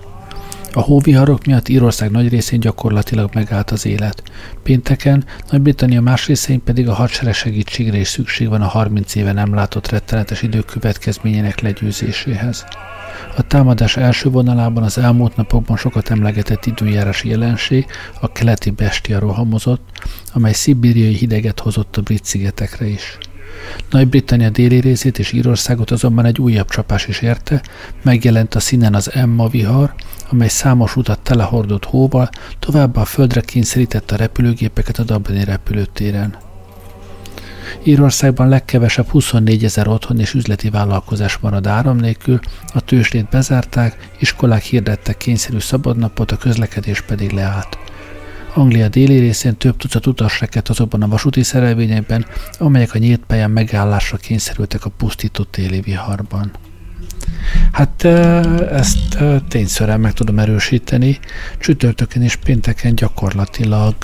A 0.74 0.82
hóviharok 0.82 1.46
miatt 1.46 1.68
Írország 1.68 2.12
nagy 2.12 2.30
részén 2.30 2.60
gyakorlatilag 2.60 3.30
megállt 3.34 3.72
az 3.72 3.86
élet. 3.86 4.24
Pénteken 4.64 5.26
Nagy-Britannia 5.50 6.02
más 6.02 6.28
részein 6.28 6.64
pedig 6.64 6.88
a 6.88 6.94
hadsereg 6.94 7.34
segítségre 7.34 7.98
is 7.98 8.08
szükség 8.08 8.48
van 8.48 8.62
a 8.62 8.68
30 8.68 9.16
éve 9.16 9.32
nem 9.32 9.54
látott 9.54 9.90
rettenetes 9.90 10.42
idők 10.42 10.66
következményének 10.66 11.60
legyőzéséhez. 11.60 12.66
A 13.38 13.42
támadás 13.42 13.98
első 13.98 14.30
vonalában 14.30 14.84
az 14.84 14.98
elmúlt 14.98 15.36
napokban 15.36 15.78
sokat 15.78 16.10
emlegetett 16.10 16.66
időjárási 16.66 17.30
jelenség, 17.30 17.86
a 18.20 18.32
keleti 18.32 18.70
bestia 18.70 19.20
rohamozott, 19.20 19.90
amely 20.34 20.54
szibériai 20.54 21.14
hideget 21.14 21.60
hozott 21.60 21.98
a 21.98 22.02
brit 22.02 22.26
szigetekre 22.26 22.88
is. 22.88 23.18
Nagy-Britannia 23.90 24.50
déli 24.50 24.80
részét 24.80 25.20
és 25.20 25.32
Írországot 25.32 25.92
azonban 25.92 26.26
egy 26.26 26.40
újabb 26.40 26.70
csapás 26.70 27.08
is 27.08 27.22
érte, 27.22 27.62
megjelent 28.04 28.56
a 28.56 28.60
színen 28.60 28.94
az 28.94 29.12
Emma 29.14 29.48
vihar, 29.48 29.94
amely 30.30 30.48
számos 30.48 30.96
utat 30.96 31.20
telehordott 31.20 31.86
hóval, 31.86 32.30
továbbá 32.60 33.02
a 33.02 33.06
földre 33.06 33.42
kényszerítette 33.42 34.16
a 34.16 34.18
repülőgépeket 34.18 35.00
a 35.00 35.04
Dublini 35.04 35.44
repülőtéren. 35.44 36.36
Írországban 37.84 38.50
legkevesebb 38.50 39.08
24 39.08 39.64
ezer 39.64 39.88
otthon 39.88 40.20
és 40.20 40.34
üzleti 40.34 40.70
vállalkozás 40.70 41.38
marad 41.38 41.68
áram 41.68 41.98
nélkül, 41.98 42.40
a 42.74 42.82
tőzsdét 42.82 43.30
bezárták, 43.30 44.10
iskolák 44.20 44.64
hirdettek 44.64 45.18
kényszerű 45.18 45.60
szabadnapot, 45.60 46.32
a 46.32 46.38
közlekedés 46.38 47.02
pedig 47.02 47.32
leállt. 47.32 47.78
Anglia 48.58 48.90
déli 48.90 49.20
részén 49.20 49.58
több 49.58 49.78
tucat 49.78 50.06
utas 50.06 50.40
rekedt 50.40 50.70
azokban 50.70 51.02
a 51.02 51.08
vasúti 51.08 51.44
szerelvényekben, 51.44 52.26
amelyek 52.60 52.94
a 52.94 52.98
nyílt 52.98 53.22
pályán 53.28 53.52
megállásra 53.52 54.18
kényszerültek 54.18 54.86
a 54.86 54.90
pusztító 54.90 55.44
téli 55.44 55.82
viharban. 55.82 56.52
Hát 57.72 58.04
ezt 58.72 59.18
tényszerűen 59.48 60.00
meg 60.00 60.14
tudom 60.14 60.40
erősíteni. 60.40 61.20
Csütörtökön 61.60 62.22
és 62.22 62.36
pénteken 62.36 62.96
gyakorlatilag 62.96 63.96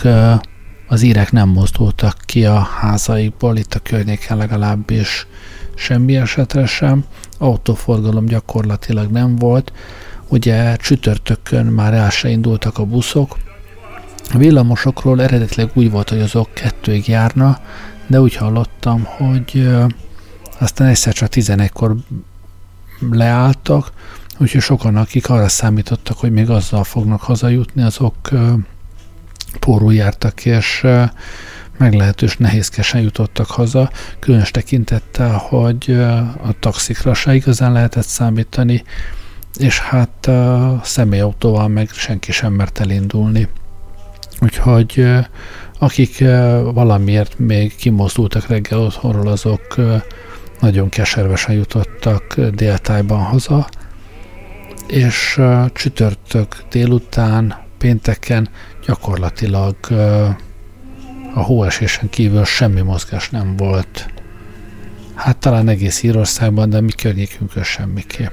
az 0.87 1.01
írek 1.01 1.31
nem 1.31 1.49
mozdultak 1.49 2.17
ki 2.25 2.45
a 2.45 2.59
házaikból, 2.59 3.57
itt 3.57 3.73
a 3.73 3.79
környéken 3.79 4.37
legalábbis 4.37 5.27
semmi 5.75 6.15
esetre 6.15 6.65
sem. 6.65 7.03
autóforgalom 7.37 8.25
gyakorlatilag 8.25 9.11
nem 9.11 9.35
volt. 9.35 9.73
Ugye 10.27 10.75
csütörtökön 10.75 11.65
már 11.65 11.93
el 11.93 12.09
se 12.09 12.29
indultak 12.29 12.77
a 12.77 12.85
buszok. 12.85 13.37
A 14.33 14.37
villamosokról 14.37 15.21
eredetileg 15.21 15.71
úgy 15.73 15.91
volt, 15.91 16.09
hogy 16.09 16.21
azok 16.21 16.53
kettőig 16.53 17.07
járna, 17.07 17.59
de 18.07 18.21
úgy 18.21 18.35
hallottam, 18.35 19.03
hogy 19.03 19.69
aztán 20.59 20.87
egyszer 20.87 21.13
csak 21.13 21.29
11-kor 21.31 21.95
leálltak, 23.09 23.91
úgyhogy 24.37 24.61
sokan, 24.61 24.95
akik 24.95 25.29
arra 25.29 25.47
számítottak, 25.47 26.17
hogy 26.17 26.31
még 26.31 26.49
azzal 26.49 26.83
fognak 26.83 27.21
hazajutni, 27.21 27.81
azok 27.81 28.15
pórul 29.59 29.93
jártak, 29.93 30.45
és 30.45 30.87
meglehetős 31.77 32.37
nehézkesen 32.37 33.01
jutottak 33.01 33.47
haza, 33.47 33.91
különös 34.19 34.51
tekintettel, 34.51 35.37
hogy 35.37 35.91
a 36.43 36.59
taxikra 36.59 37.13
se 37.13 37.35
igazán 37.35 37.71
lehetett 37.71 38.07
számítani, 38.07 38.83
és 39.57 39.79
hát 39.79 40.27
a 40.27 40.81
személyautóval 40.83 41.67
meg 41.67 41.89
senki 41.89 42.31
sem 42.31 42.53
mert 42.53 42.79
elindulni. 42.79 43.47
Úgyhogy 44.41 45.07
akik 45.79 46.19
valamiért 46.73 47.39
még 47.39 47.75
kimozdultak 47.75 48.47
reggel 48.47 48.79
otthonról, 48.79 49.27
azok 49.27 49.75
nagyon 50.59 50.89
keservesen 50.89 51.55
jutottak 51.55 52.39
déltájban 52.39 53.19
haza, 53.19 53.69
és 54.87 55.41
csütörtök 55.73 56.63
délután, 56.69 57.55
pénteken 57.77 58.49
gyakorlatilag 58.85 59.75
a 61.33 61.39
hóesésen 61.39 62.09
kívül 62.09 62.45
semmi 62.45 62.81
mozgás 62.81 63.29
nem 63.29 63.55
volt. 63.55 64.05
Hát 65.13 65.37
talán 65.37 65.67
egész 65.67 66.03
Írországban, 66.03 66.69
de 66.69 66.81
mi 66.81 66.91
környékünkön 66.91 67.63
semmiképp. 67.63 68.31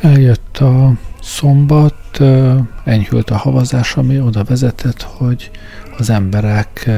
Eljött 0.00 0.58
a 0.58 0.92
szombat, 1.22 2.20
enyhült 2.84 3.30
a 3.30 3.36
havazás, 3.36 3.96
ami 3.96 4.20
oda 4.20 4.44
vezetett, 4.44 5.02
hogy 5.02 5.50
az 5.98 6.10
emberek 6.10 6.90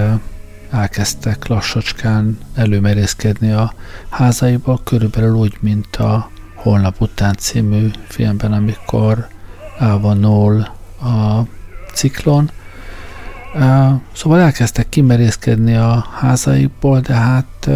elkezdtek 0.70 1.46
lassacskán 1.46 2.38
előmerészkedni 2.54 3.50
a 3.50 3.72
házaiba, 4.08 4.80
körülbelül 4.85 5.35
úgy, 5.35 5.56
mint 5.61 5.96
a 5.96 6.30
Holnap 6.54 7.00
után 7.00 7.35
című 7.35 7.90
filmben, 8.06 8.52
amikor 8.52 9.26
elvonul 9.78 10.61
a 11.00 11.42
ciklon. 11.94 12.50
Szóval 14.12 14.40
elkezdtek 14.40 14.88
kimerészkedni 14.88 15.76
a 15.76 16.07
házaikból, 16.20 17.00
de 17.00 17.14
hát 17.14 17.68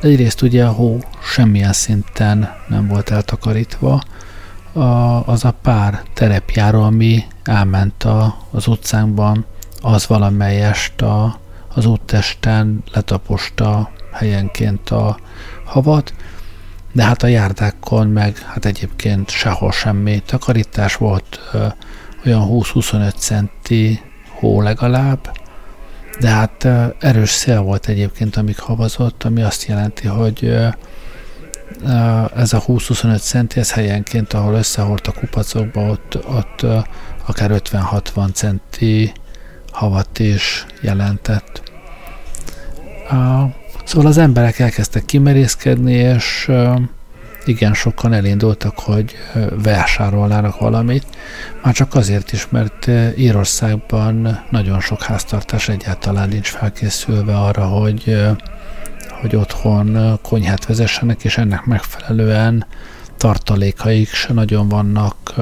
egyrészt 0.00 0.42
ugye 0.42 0.64
a 0.64 0.72
hó 0.72 0.98
semmilyen 1.22 1.72
szinten 1.72 2.54
nem 2.68 2.88
volt 2.88 3.10
eltakarítva, 3.10 4.02
a, 4.72 4.80
az 5.26 5.44
a 5.44 5.54
pár 5.62 6.02
terepjáró, 6.14 6.82
ami 6.82 7.24
elment 7.44 8.04
a, 8.04 8.36
az 8.50 8.66
utcánkban, 8.66 9.44
az 9.80 10.06
valamelyest 10.06 11.02
a, 11.02 11.38
az 11.74 11.86
úttesten 11.86 12.82
letaposta 12.92 13.90
helyenként 14.12 14.90
a 14.90 15.16
havat, 15.64 16.14
de 16.92 17.04
hát 17.04 17.22
a 17.22 17.26
járdákon 17.26 18.06
meg 18.06 18.38
hát 18.38 18.64
egyébként 18.64 19.30
sehol 19.30 19.72
semmi 19.72 20.22
takarítás 20.26 20.96
volt, 20.96 21.40
olyan 22.26 22.48
20-25 22.50 23.12
centi 23.16 24.00
hó 24.28 24.60
legalább, 24.60 25.36
de 26.20 26.28
hát 26.28 26.68
erős 26.98 27.30
szél 27.30 27.60
volt 27.60 27.86
egyébként, 27.86 28.36
amíg 28.36 28.58
havazott, 28.58 29.22
ami 29.22 29.42
azt 29.42 29.66
jelenti, 29.66 30.06
hogy 30.06 30.44
ez 32.36 32.52
a 32.52 32.62
20-25 32.66 33.20
centi, 33.20 33.60
ez 33.60 33.72
helyenként, 33.72 34.32
ahol 34.32 34.54
összehort 34.54 35.06
a 35.06 35.12
kupacokba, 35.12 35.80
ott, 35.80 36.18
ott 36.26 36.66
akár 37.26 37.50
50-60 37.70 38.32
centi 38.32 39.12
havat 39.72 40.18
is 40.18 40.66
jelentett. 40.80 41.62
Szóval 43.84 44.06
az 44.06 44.18
emberek 44.18 44.58
elkezdtek 44.58 45.04
kimerészkedni, 45.04 45.92
és 45.92 46.50
igen, 47.48 47.74
sokan 47.74 48.12
elindultak, 48.12 48.78
hogy 48.78 49.16
vásárolnának 49.62 50.58
valamit, 50.58 51.06
már 51.62 51.74
csak 51.74 51.94
azért 51.94 52.32
is, 52.32 52.48
mert 52.48 52.90
Írországban 53.16 54.44
nagyon 54.50 54.80
sok 54.80 55.02
háztartás 55.02 55.68
egyáltalán 55.68 56.28
nincs 56.28 56.48
felkészülve 56.48 57.36
arra, 57.38 57.64
hogy 57.64 58.16
hogy 59.20 59.36
otthon 59.36 60.18
konyhát 60.22 60.66
vezessenek, 60.66 61.24
és 61.24 61.38
ennek 61.38 61.64
megfelelően 61.64 62.66
tartalékaik 63.16 64.08
se 64.08 64.32
nagyon 64.32 64.68
vannak 64.68 65.34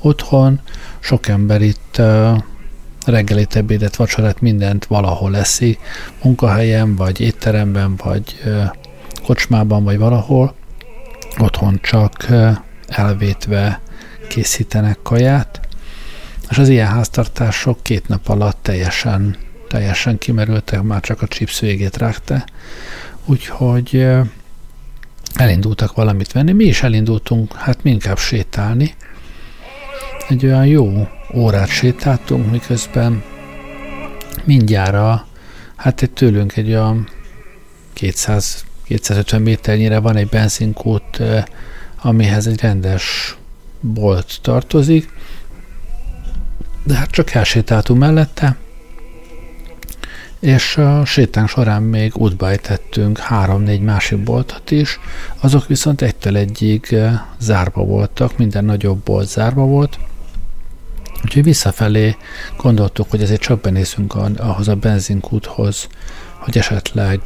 otthon. 0.00 0.60
Sok 0.98 1.28
ember 1.28 1.62
itt 1.62 2.02
reggelit, 3.06 3.56
ebédet, 3.56 3.96
vacsorát, 3.96 4.40
mindent 4.40 4.84
valahol 4.84 5.36
eszi, 5.36 5.78
munkahelyen, 6.22 6.96
vagy 6.96 7.20
étteremben, 7.20 7.96
vagy 7.96 8.42
kocsmában, 9.24 9.84
vagy 9.84 9.98
valahol. 9.98 10.54
Otthon 11.40 11.78
csak 11.82 12.26
elvétve 12.86 13.80
készítenek 14.28 14.98
kaját, 15.02 15.60
és 16.50 16.58
az 16.58 16.68
ilyen 16.68 16.86
háztartások 16.86 17.82
két 17.82 18.08
nap 18.08 18.28
alatt 18.28 18.58
teljesen, 18.62 19.36
teljesen 19.68 20.18
kimerültek, 20.18 20.82
már 20.82 21.00
csak 21.00 21.22
a 21.22 21.26
chips 21.26 21.60
végét 21.60 21.96
rágta, 21.96 22.44
úgyhogy 23.24 24.06
elindultak 25.34 25.94
valamit 25.94 26.32
venni. 26.32 26.52
Mi 26.52 26.64
is 26.64 26.82
elindultunk, 26.82 27.52
hát 27.52 27.82
mi 27.82 27.90
inkább 27.90 28.18
sétálni. 28.18 28.94
Egy 30.28 30.44
olyan 30.44 30.66
jó 30.66 31.08
órát 31.34 31.68
sétáltunk, 31.68 32.50
miközben 32.50 33.22
mindjárt 34.44 35.22
hát 35.76 36.02
egy 36.02 36.10
tőlünk 36.10 36.56
egy 36.56 36.68
olyan 36.68 37.08
200 37.92 38.64
250 38.90 39.42
méternyire 39.42 39.98
van 39.98 40.16
egy 40.16 40.28
benzinkút, 40.28 41.22
amihez 42.02 42.46
egy 42.46 42.60
rendes 42.60 43.36
bolt 43.80 44.38
tartozik, 44.42 45.12
de 46.84 46.94
hát 46.94 47.10
csak 47.10 47.32
elsétáltunk 47.32 48.00
mellette, 48.00 48.56
és 50.40 50.76
a 50.76 51.04
sétánk 51.04 51.48
során 51.48 51.82
még 51.82 52.16
útba 52.16 52.48
ejtettünk 52.48 53.18
három-négy 53.18 53.80
másik 53.80 54.18
boltot 54.18 54.70
is, 54.70 54.98
azok 55.40 55.66
viszont 55.66 56.02
egytől 56.02 56.36
egyig 56.36 56.96
zárva 57.38 57.84
voltak, 57.84 58.38
minden 58.38 58.64
nagyobb 58.64 58.98
bolt 58.98 59.28
zárva 59.28 59.64
volt, 59.64 59.98
úgyhogy 61.24 61.42
visszafelé 61.42 62.16
gondoltuk, 62.56 63.10
hogy 63.10 63.22
ezért 63.22 63.40
csak 63.40 63.60
benézünk 63.60 64.14
ahhoz 64.36 64.68
a 64.68 64.74
benzinkúthoz, 64.74 65.88
hogy 66.38 66.58
esetleg 66.58 67.20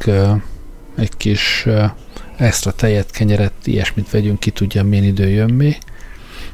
egy 0.97 1.17
kis 1.17 1.67
extra 2.37 2.73
tejet, 2.73 3.11
kenyeret, 3.11 3.53
ilyesmit 3.65 4.11
vegyünk, 4.11 4.41
ki 4.41 4.51
tudja, 4.51 4.85
milyen 4.85 5.05
idő 5.05 5.29
jön 5.29 5.51
még. 5.51 5.79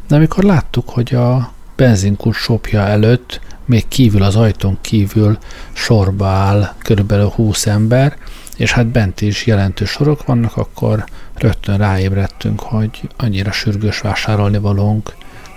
De 0.08 0.16
amikor 0.16 0.44
láttuk, 0.44 0.88
hogy 0.88 1.14
a 1.14 1.52
benzinkút 1.76 2.34
sopja 2.34 2.80
előtt 2.80 3.40
még 3.64 3.88
kívül, 3.88 4.22
az 4.22 4.36
ajtón 4.36 4.78
kívül 4.80 5.38
sorba 5.72 6.26
áll 6.26 6.74
körülbelül 6.82 7.28
20 7.28 7.66
ember, 7.66 8.16
és 8.56 8.72
hát 8.72 8.86
bent 8.86 9.20
is 9.20 9.46
jelentős 9.46 9.90
sorok 9.90 10.24
vannak, 10.26 10.56
akkor 10.56 11.04
rögtön 11.34 11.76
ráébredtünk, 11.76 12.60
hogy 12.60 13.00
annyira 13.16 13.52
sürgős 13.52 14.00
vásárolni 14.00 14.58
valónk 14.58 15.14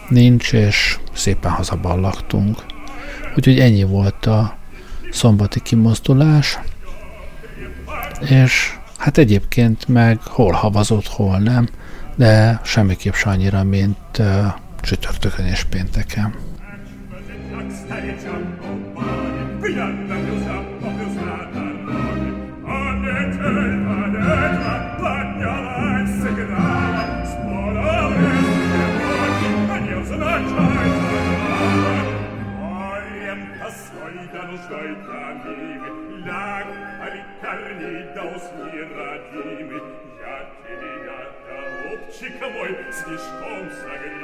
nincs, 0.09 0.53
és 0.53 0.99
szépen 1.13 1.51
hazaballagtunk. 1.51 2.57
Úgyhogy 3.35 3.59
ennyi 3.59 3.83
volt 3.83 4.25
a 4.25 4.57
szombati 5.11 5.61
kimozdulás, 5.61 6.59
és 8.29 8.73
hát 8.97 9.17
egyébként 9.17 9.87
meg 9.87 10.21
hol 10.21 10.51
havazott, 10.51 11.07
hol 11.07 11.37
nem, 11.37 11.67
de 12.15 12.61
semmiképp 12.63 13.13
se 13.13 13.29
annyira, 13.29 13.63
mint 13.63 14.17
uh, 14.19 14.45
csütörtökön 14.81 15.45
és 15.45 15.63
pénteken. 15.63 16.35
Bilan 19.61 20.02
herzlich 43.05 44.22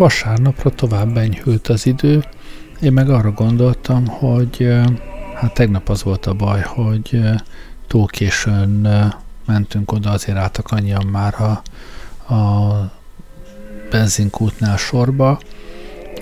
Vasárnapra 0.00 0.70
tovább 0.70 1.16
enyhült 1.16 1.68
az 1.68 1.86
idő, 1.86 2.24
én 2.80 2.92
meg 2.92 3.10
arra 3.10 3.30
gondoltam, 3.30 4.06
hogy 4.06 4.68
hát 5.34 5.54
tegnap 5.54 5.88
az 5.88 6.02
volt 6.02 6.26
a 6.26 6.34
baj, 6.34 6.60
hogy 6.60 7.20
túl 7.86 8.06
későn 8.06 8.88
mentünk 9.46 9.92
oda, 9.92 10.10
azért 10.10 10.38
álltak 10.38 10.70
annyian 10.70 11.06
már 11.06 11.34
a, 11.40 11.62
a 12.34 12.92
benzinkútnál 13.90 14.76
sorba, 14.76 15.40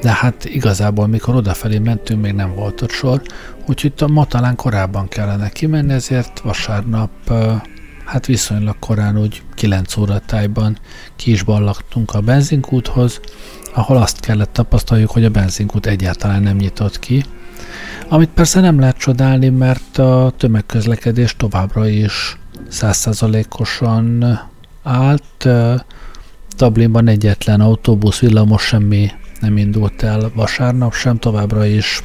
de 0.03 0.13
hát 0.13 0.45
igazából 0.45 1.07
mikor 1.07 1.35
odafelé 1.35 1.79
mentünk, 1.79 2.23
még 2.23 2.33
nem 2.33 2.55
volt 2.55 2.83
ott 2.83 2.91
sor, 2.91 3.23
úgyhogy 3.67 3.93
ma 4.11 4.27
talán 4.27 4.57
korábban 4.57 5.09
kellene 5.09 5.49
kimenni, 5.49 5.93
ezért 5.93 6.41
vasárnap 6.41 7.11
hát 8.09 8.27
viszonylag 8.27 8.79
korán 8.79 9.19
úgy 9.19 9.43
9 9.55 9.97
óra 9.97 10.19
tájban 10.19 10.79
ki 11.17 11.31
is 11.31 11.43
ballagtunk 11.43 12.15
a 12.15 12.21
benzinkúthoz, 12.21 13.21
ahol 13.75 13.97
azt 13.97 14.21
kellett 14.21 14.53
tapasztaljuk, 14.53 15.11
hogy 15.11 15.25
a 15.25 15.31
benzinkút 15.31 15.87
egyáltalán 15.87 16.43
nem 16.43 16.57
nyitott 16.57 16.99
ki, 16.99 17.25
amit 18.09 18.29
persze 18.29 18.61
nem 18.61 18.81
lehet 18.81 18.97
csodálni, 18.97 19.49
mert 19.49 19.99
a 19.99 20.33
tömegközlekedés 20.37 21.37
továbbra 21.37 21.89
is 21.89 22.39
százszázalékosan 22.69 24.39
állt. 24.83 25.49
Dublinban 26.57 27.09
egyetlen 27.09 27.61
autóbusz, 27.61 28.19
villamos 28.19 28.63
semmi 28.63 29.11
nem 29.41 29.57
indult 29.57 30.03
el 30.03 30.31
vasárnap 30.35 30.95
sem, 30.95 31.19
továbbra 31.19 31.65
is 31.65 32.03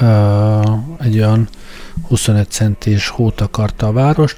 uh, 0.00 0.78
egy 0.98 1.18
olyan 1.18 1.48
25 2.08 2.50
centis 2.50 3.08
hót 3.08 3.40
akarta 3.40 3.86
a 3.86 3.92
várost. 3.92 4.36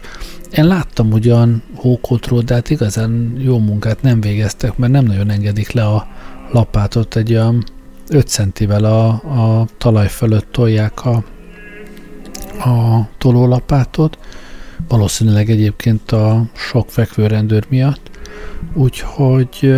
Én 0.51 0.66
láttam 0.66 1.12
ugyan 1.12 1.62
hókotról, 1.75 2.42
de 2.42 2.55
hát 2.55 2.71
igazán 2.71 3.37
jó 3.38 3.59
munkát 3.59 4.03
nem 4.03 4.21
végeztek, 4.21 4.77
mert 4.77 4.92
nem 4.92 5.05
nagyon 5.05 5.31
engedik 5.31 5.73
le 5.73 5.85
a 5.85 6.07
lapátot, 6.53 7.16
egy 7.16 7.33
olyan 7.33 7.64
5 8.09 8.29
centivel 8.29 8.85
a, 8.85 9.09
a 9.09 9.66
talaj 9.79 10.09
fölött 10.09 10.53
tolják 10.53 11.05
a, 11.05 11.25
a 12.68 13.09
tolólapátot, 13.18 14.18
valószínűleg 14.88 15.51
egyébként 15.51 16.12
a 16.12 16.44
sok 16.53 16.90
fekvőrendőr 16.90 17.64
miatt, 17.68 18.11
úgyhogy 18.75 19.77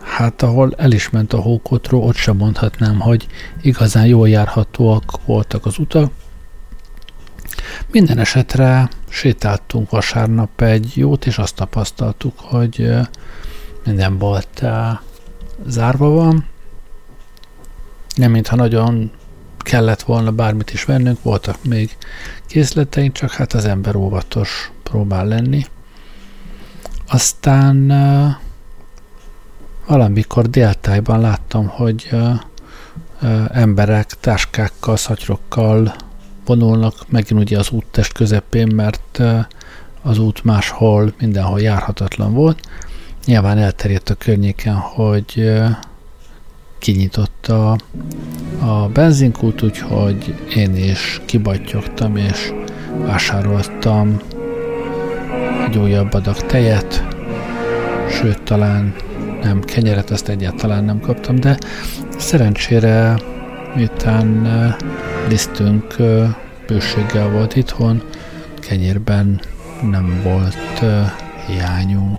hát 0.00 0.42
ahol 0.42 0.74
el 0.76 0.92
is 0.92 1.10
ment 1.10 1.32
a 1.32 1.40
hókotró, 1.40 2.06
ott 2.06 2.14
sem 2.14 2.36
mondhatnám, 2.36 3.00
hogy 3.00 3.26
igazán 3.62 4.06
jól 4.06 4.28
járhatóak 4.28 5.24
voltak 5.26 5.66
az 5.66 5.78
utak, 5.78 6.12
minden 7.90 8.18
esetre 8.18 8.88
sétáltunk 9.08 9.90
vasárnap 9.90 10.60
egy 10.60 10.92
jót, 10.94 11.26
és 11.26 11.38
azt 11.38 11.54
tapasztaltuk, 11.54 12.38
hogy 12.40 12.90
minden 13.84 14.18
bolt 14.18 14.64
zárva 15.66 16.08
van. 16.08 16.46
Nem 18.16 18.30
mintha 18.30 18.56
nagyon 18.56 19.10
kellett 19.58 20.02
volna 20.02 20.30
bármit 20.30 20.72
is 20.72 20.84
vennünk, 20.84 21.22
voltak 21.22 21.64
még 21.64 21.96
készleteink, 22.46 23.12
csak 23.12 23.30
hát 23.32 23.52
az 23.52 23.64
ember 23.64 23.94
óvatos 23.94 24.70
próbál 24.82 25.26
lenni. 25.26 25.64
Aztán 27.08 27.86
valamikor 29.86 30.50
déltájban 30.50 31.20
láttam, 31.20 31.66
hogy 31.66 32.10
emberek 33.48 34.06
táskákkal, 34.20 34.96
szatyrokkal 34.96 35.94
vonulnak 36.44 36.94
megint 37.08 37.40
ugye 37.40 37.58
az 37.58 37.70
úttest 37.70 38.12
közepén, 38.12 38.74
mert 38.74 39.22
az 40.02 40.18
út 40.18 40.44
máshol, 40.44 41.12
mindenhol 41.20 41.60
járhatatlan 41.60 42.32
volt. 42.32 42.60
Nyilván 43.24 43.58
elterjedt 43.58 44.10
a 44.10 44.14
környéken, 44.14 44.74
hogy 44.74 45.52
kinyitott 46.78 47.46
a, 47.46 47.78
benzinkút, 48.92 49.62
úgyhogy 49.62 50.34
én 50.54 50.76
is 50.76 51.20
kibattyogtam, 51.24 52.16
és 52.16 52.52
vásároltam 52.98 54.20
egy 55.66 55.78
újabb 55.78 56.12
adag 56.12 56.36
tejet, 56.36 57.04
sőt, 58.10 58.42
talán 58.42 58.94
nem 59.42 59.60
kenyeret, 59.60 60.10
ezt 60.10 60.28
egyáltalán 60.28 60.84
nem 60.84 61.00
kaptam, 61.00 61.36
de 61.36 61.58
szerencsére 62.16 63.16
miután 63.74 64.46
lisztünk 65.28 65.96
bőséggel 66.66 67.28
volt 67.28 67.56
itthon, 67.56 68.02
kenyérben 68.60 69.40
nem 69.90 70.20
volt 70.22 70.84
hiányunk. 71.46 72.18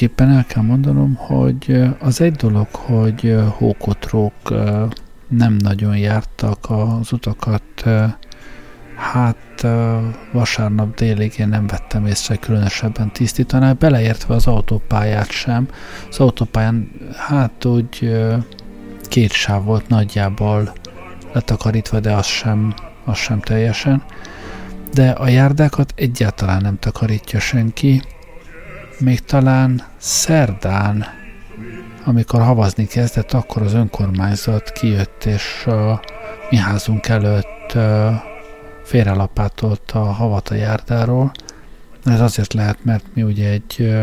mindenképpen 0.00 0.36
el 0.36 0.44
kell 0.46 0.62
mondanom, 0.62 1.14
hogy 1.14 1.82
az 2.00 2.20
egy 2.20 2.32
dolog, 2.32 2.66
hogy 2.70 3.36
hókotrók 3.48 4.32
nem 5.28 5.52
nagyon 5.52 5.96
jártak 5.96 6.66
az 6.68 7.12
utakat, 7.12 7.62
hát 8.96 9.66
vasárnap 10.32 10.94
délig 10.96 11.34
én 11.38 11.48
nem 11.48 11.66
vettem 11.66 12.06
észre 12.06 12.36
különösebben 12.36 13.12
tisztítaná, 13.12 13.72
beleértve 13.72 14.34
az 14.34 14.46
autópályát 14.46 15.30
sem. 15.30 15.68
Az 16.08 16.18
autópályán 16.18 16.90
hát 17.16 17.64
úgy 17.64 18.16
két 19.08 19.32
sáv 19.32 19.64
volt 19.64 19.88
nagyjából 19.88 20.72
letakarítva, 21.32 22.00
de 22.00 22.12
az 22.12 22.26
sem, 22.26 22.74
az 23.04 23.16
sem 23.16 23.40
teljesen. 23.40 24.02
De 24.92 25.10
a 25.10 25.28
járdákat 25.28 25.92
egyáltalán 25.96 26.62
nem 26.62 26.78
takarítja 26.78 27.40
senki, 27.40 28.02
még 28.98 29.24
talán 29.24 29.82
szerdán, 29.96 31.04
amikor 32.04 32.40
havazni 32.40 32.86
kezdett, 32.86 33.32
akkor 33.32 33.62
az 33.62 33.74
önkormányzat 33.74 34.72
kijött, 34.72 35.24
és 35.24 35.66
a 35.66 36.00
mi 36.50 36.56
házunk 36.56 37.08
előtt 37.08 37.78
félrelapátolt 38.84 39.90
a 39.90 39.98
havat 39.98 40.48
a 40.48 40.54
járdáról. 40.54 41.30
Ez 42.04 42.20
azért 42.20 42.52
lehet, 42.52 42.84
mert 42.84 43.04
mi 43.14 43.22
ugye 43.22 43.48
egy 43.48 43.96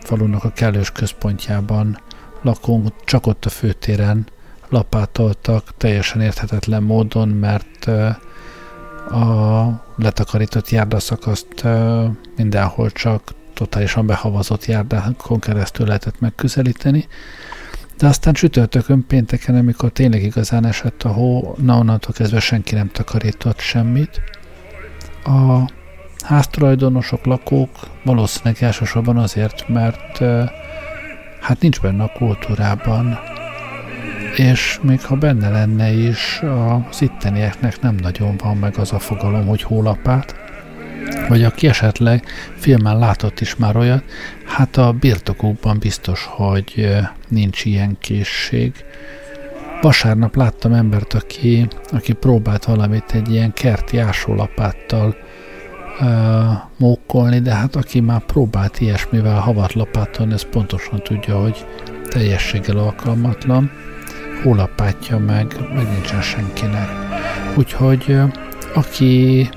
falunak 0.00 0.44
a 0.44 0.52
kellős 0.52 0.90
központjában 0.90 1.98
lakunk, 2.42 2.92
csak 3.04 3.26
ott 3.26 3.44
a 3.44 3.48
főtéren 3.48 4.26
lapátoltak 4.68 5.76
teljesen 5.76 6.20
érthetetlen 6.20 6.82
módon, 6.82 7.28
mert 7.28 7.86
a 9.10 9.66
letakarított 9.96 10.70
járdaszakaszt 10.70 11.64
mindenhol 12.36 12.90
csak 12.90 13.22
totálisan 13.62 14.06
behavazott 14.06 14.64
járdákon 14.64 15.38
keresztül 15.38 15.86
lehetett 15.86 16.20
megközelíteni. 16.20 17.06
De 17.98 18.06
aztán 18.06 18.32
csütörtökön, 18.32 19.04
pénteken, 19.06 19.54
amikor 19.54 19.90
tényleg 19.90 20.22
igazán 20.22 20.66
esett 20.66 21.02
a 21.02 21.08
hó, 21.08 21.54
na 21.58 21.78
onnantól 21.78 22.12
kezdve 22.12 22.40
senki 22.40 22.74
nem 22.74 22.88
takarított 22.88 23.58
semmit. 23.58 24.20
A 25.24 25.70
háztulajdonosok, 26.24 27.24
lakók 27.24 27.70
valószínűleg 28.04 28.56
elsősorban 28.62 29.16
azért, 29.16 29.68
mert 29.68 30.18
hát 31.40 31.60
nincs 31.60 31.80
benne 31.80 32.02
a 32.02 32.12
kultúrában, 32.16 33.18
és 34.36 34.78
még 34.82 35.04
ha 35.04 35.16
benne 35.16 35.48
lenne 35.48 35.90
is, 35.90 36.42
az 36.90 37.02
ittenieknek 37.02 37.80
nem 37.80 37.94
nagyon 37.94 38.36
van 38.36 38.56
meg 38.56 38.78
az 38.78 38.92
a 38.92 38.98
fogalom, 38.98 39.46
hogy 39.46 39.62
hólapát, 39.62 40.34
vagy 41.28 41.42
aki 41.42 41.68
esetleg 41.68 42.24
filmen 42.56 42.98
látott 42.98 43.40
is 43.40 43.56
már 43.56 43.76
olyat, 43.76 44.04
hát 44.44 44.76
a 44.76 44.92
birtokukban 44.92 45.78
biztos, 45.78 46.28
hogy 46.30 46.96
nincs 47.28 47.64
ilyen 47.64 47.96
készség. 48.00 48.72
Vasárnap 49.80 50.36
láttam 50.36 50.72
embert, 50.72 51.14
aki, 51.14 51.68
aki 51.90 52.12
próbált 52.12 52.64
valamit 52.64 53.12
egy 53.12 53.30
ilyen 53.30 53.52
kerti 53.52 53.98
ásólapáttal 53.98 55.16
uh, 56.00 56.06
mókolni, 56.76 57.40
de 57.40 57.54
hát 57.54 57.76
aki 57.76 58.00
már 58.00 58.20
próbált 58.20 58.80
ilyesmivel 58.80 59.38
havatlapáton, 59.38 60.32
ez 60.32 60.48
pontosan 60.50 61.02
tudja, 61.02 61.40
hogy 61.40 61.66
teljességgel 62.08 62.76
alkalmatlan. 62.76 63.70
Hólapátja 64.42 65.18
meg, 65.18 65.56
meg 65.74 65.88
nincsen 65.92 66.22
senkinek. 66.22 66.88
Úgyhogy 67.56 68.04
uh, 68.08 68.32
aki 68.74 69.48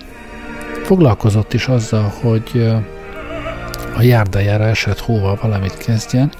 foglalkozott 0.86 1.54
is 1.54 1.68
azzal, 1.68 2.14
hogy 2.22 2.74
a 3.98 4.02
járdájára 4.02 4.64
esett 4.64 5.00
hóval 5.00 5.40
valamit 5.42 5.78
kezdjen, 5.78 6.32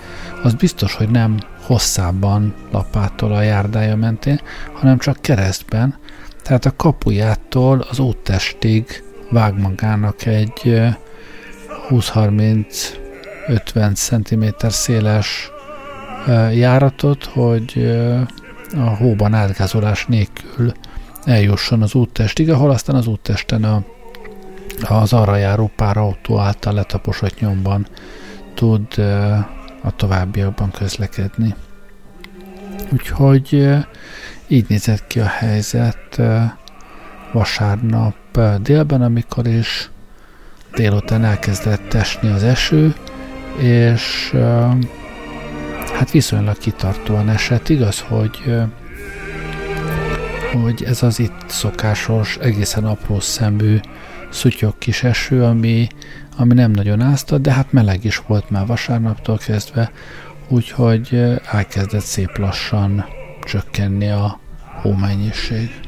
az 0.44 0.54
biztos, 0.54 0.96
hogy 0.96 1.10
nem 1.10 1.38
hosszában 1.62 2.54
lapától 2.72 3.32
a 3.32 3.42
járdája 3.42 3.96
mentén, 3.96 4.42
hanem 4.74 4.98
csak 4.98 5.22
keresztben, 5.22 5.98
tehát 6.44 6.66
a 6.66 6.76
kapujától 6.76 7.86
az 7.90 8.00
úttestig 8.00 9.04
vág 9.30 9.60
magának 9.60 10.26
egy 10.26 10.82
20-30-50 11.90 12.86
cm 13.94 14.44
széles 14.68 15.52
járatot, 16.54 17.26
hogy 17.26 17.98
a 18.76 18.96
hóban 18.98 19.34
átgázolás 19.34 20.06
nélkül 20.06 20.72
eljusson 21.24 21.82
az 21.82 21.94
úttestig, 21.94 22.50
ahol 22.50 22.70
aztán 22.70 22.96
az 22.96 23.08
úttesten 23.08 23.64
a 23.64 23.84
az 24.82 25.14
arra 25.14 25.36
járó 25.36 25.72
pár 25.76 25.98
autó 25.98 26.40
által 26.40 26.74
letaposott 26.74 27.40
nyomban 27.40 27.88
tud 28.54 28.98
a 29.84 29.96
továbbiakban 29.96 30.72
közlekedni. 30.72 31.56
Úgyhogy 32.92 33.76
így 34.48 34.66
nézett 34.68 35.08
ki 35.08 35.20
a 35.20 35.26
helyzet 35.26 36.22
vasárnap 37.32 38.40
délben, 38.62 39.02
amikor 39.02 39.48
is 39.48 39.90
délután 40.76 41.24
elkezdett 41.24 41.94
esni 41.94 42.30
az 42.30 42.44
eső, 42.44 42.96
és 43.58 44.36
hát 45.94 46.12
viszonylag 46.12 46.58
kitartóan 46.58 47.30
esett. 47.30 47.70
Igaz, 47.70 48.00
hogy 48.00 48.66
hogy 50.64 50.84
ez 50.84 51.04
az 51.04 51.20
itt 51.20 51.44
szokásos, 51.48 52.38
egészen 52.38 52.86
apró 52.86 53.20
szemű 53.20 53.80
szutyok 54.36 54.80
kis 54.80 55.04
eső, 55.04 55.44
ami, 55.44 55.88
ami 56.38 56.54
nem 56.54 56.72
nagyon 56.72 57.02
ázta, 57.02 57.38
de 57.38 57.52
hát 57.52 57.72
meleg 57.72 58.04
is 58.04 58.18
volt 58.28 58.50
már 58.50 58.66
vasárnaptól 58.66 59.38
kezdve, 59.38 59.92
úgyhogy 60.48 61.24
elkezdett 61.52 62.02
szép 62.02 62.38
lassan 62.38 63.06
csökkenni 63.44 64.10
a 64.10 64.40
hómennyiség. 64.82 65.85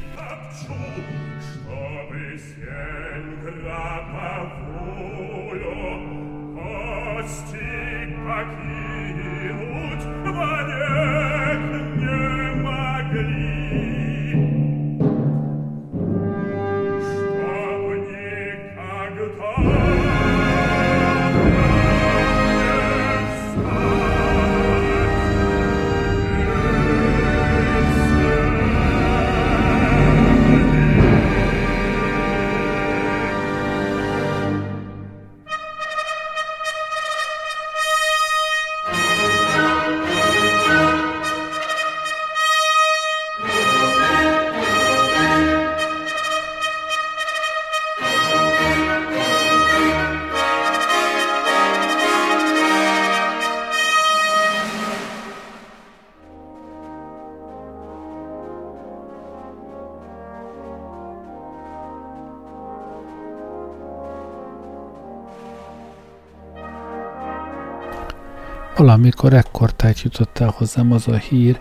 Ekkortájt 69.98 70.02
jutott 70.04 70.40
el 70.40 70.54
hozzám 70.58 70.92
az 70.92 71.08
a 71.08 71.16
hír, 71.16 71.58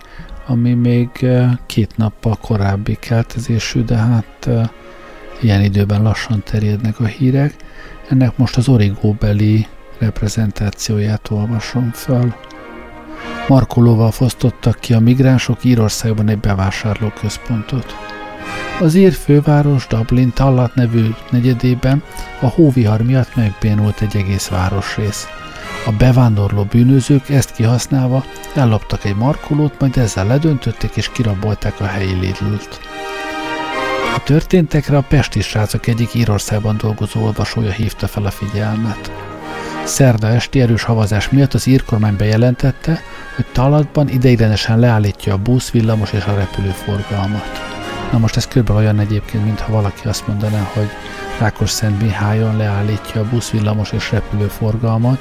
ami 0.47 0.75
még 0.75 1.09
két 1.67 1.97
nappal 1.97 2.37
korábbi 2.41 2.97
keltezésű, 3.01 3.83
de 3.83 3.97
hát 3.97 4.49
ilyen 5.41 5.63
időben 5.63 6.03
lassan 6.03 6.43
terjednek 6.45 7.01
a 7.01 7.05
hírek. 7.05 7.55
Ennek 8.09 8.37
most 8.37 8.57
az 8.57 8.69
origóbeli 8.69 9.67
reprezentációját 9.99 11.31
olvasom 11.31 11.91
föl. 11.93 12.35
Markolóval 13.49 14.11
fosztottak 14.11 14.81
ki 14.81 14.93
a 14.95 15.01
migránsok 15.01 15.65
Írországban 15.65 16.29
egy 16.29 16.39
bevásárlóközpontot. 16.39 17.95
Az 18.81 18.95
ír 18.95 19.13
főváros 19.13 19.87
Dublin 19.87 20.33
Tallat 20.33 20.75
nevű 20.75 21.09
negyedében 21.31 22.03
a 22.41 22.47
hóvihar 22.47 23.03
miatt 23.03 23.35
megbénult 23.35 24.01
egy 24.01 24.17
egész 24.17 24.49
városrész. 24.49 25.27
A 25.87 25.93
bevándorló 25.93 26.65
bűnözők 26.65 27.29
ezt 27.29 27.53
kihasználva 27.53 28.25
elloptak 28.55 29.05
egy 29.05 29.17
markolót, 29.17 29.81
majd 29.81 29.97
ezzel 29.97 30.27
ledöntötték 30.27 30.97
és 30.97 31.11
kirabolták 31.13 31.81
a 31.81 31.85
helyi 31.85 32.13
Lidl-t. 32.13 32.81
A 34.17 34.23
történtekre 34.25 34.97
a 34.97 35.05
Pesti 35.09 35.41
srácok 35.41 35.87
egyik 35.87 36.15
Írországban 36.15 36.77
dolgozó 36.77 37.23
olvasója 37.25 37.71
hívta 37.71 38.07
fel 38.07 38.25
a 38.27 38.31
figyelmet. 38.31 39.13
Szerda 39.85 40.29
esti 40.29 40.61
erős 40.61 40.83
havazás 40.83 41.31
miatt 41.31 41.55
az 41.55 41.67
írkormány 41.67 42.17
bejelentette, 42.17 43.01
hogy 43.37 43.47
Talatban 43.53 44.09
ideiglenesen 44.09 44.79
leállítja 44.79 45.33
a 45.33 45.39
busz, 45.39 45.71
villamos 45.71 46.13
és 46.13 46.25
a 46.25 46.35
repülőforgalmat. 46.35 47.75
Na 48.13 48.19
most 48.19 48.37
ez 48.37 48.47
kb. 48.47 48.71
olyan 48.71 48.99
egyébként, 48.99 49.45
mintha 49.45 49.73
valaki 49.73 50.09
azt 50.09 50.27
mondaná, 50.27 50.71
hogy 50.73 50.89
Rákos 51.39 51.71
Szent 51.71 52.03
Mihályon 52.03 52.57
leállítja 52.57 53.21
a 53.21 53.29
busz, 53.31 53.51
villamos 53.51 53.93
és 53.93 54.11
repülőforgalmat. 54.11 55.19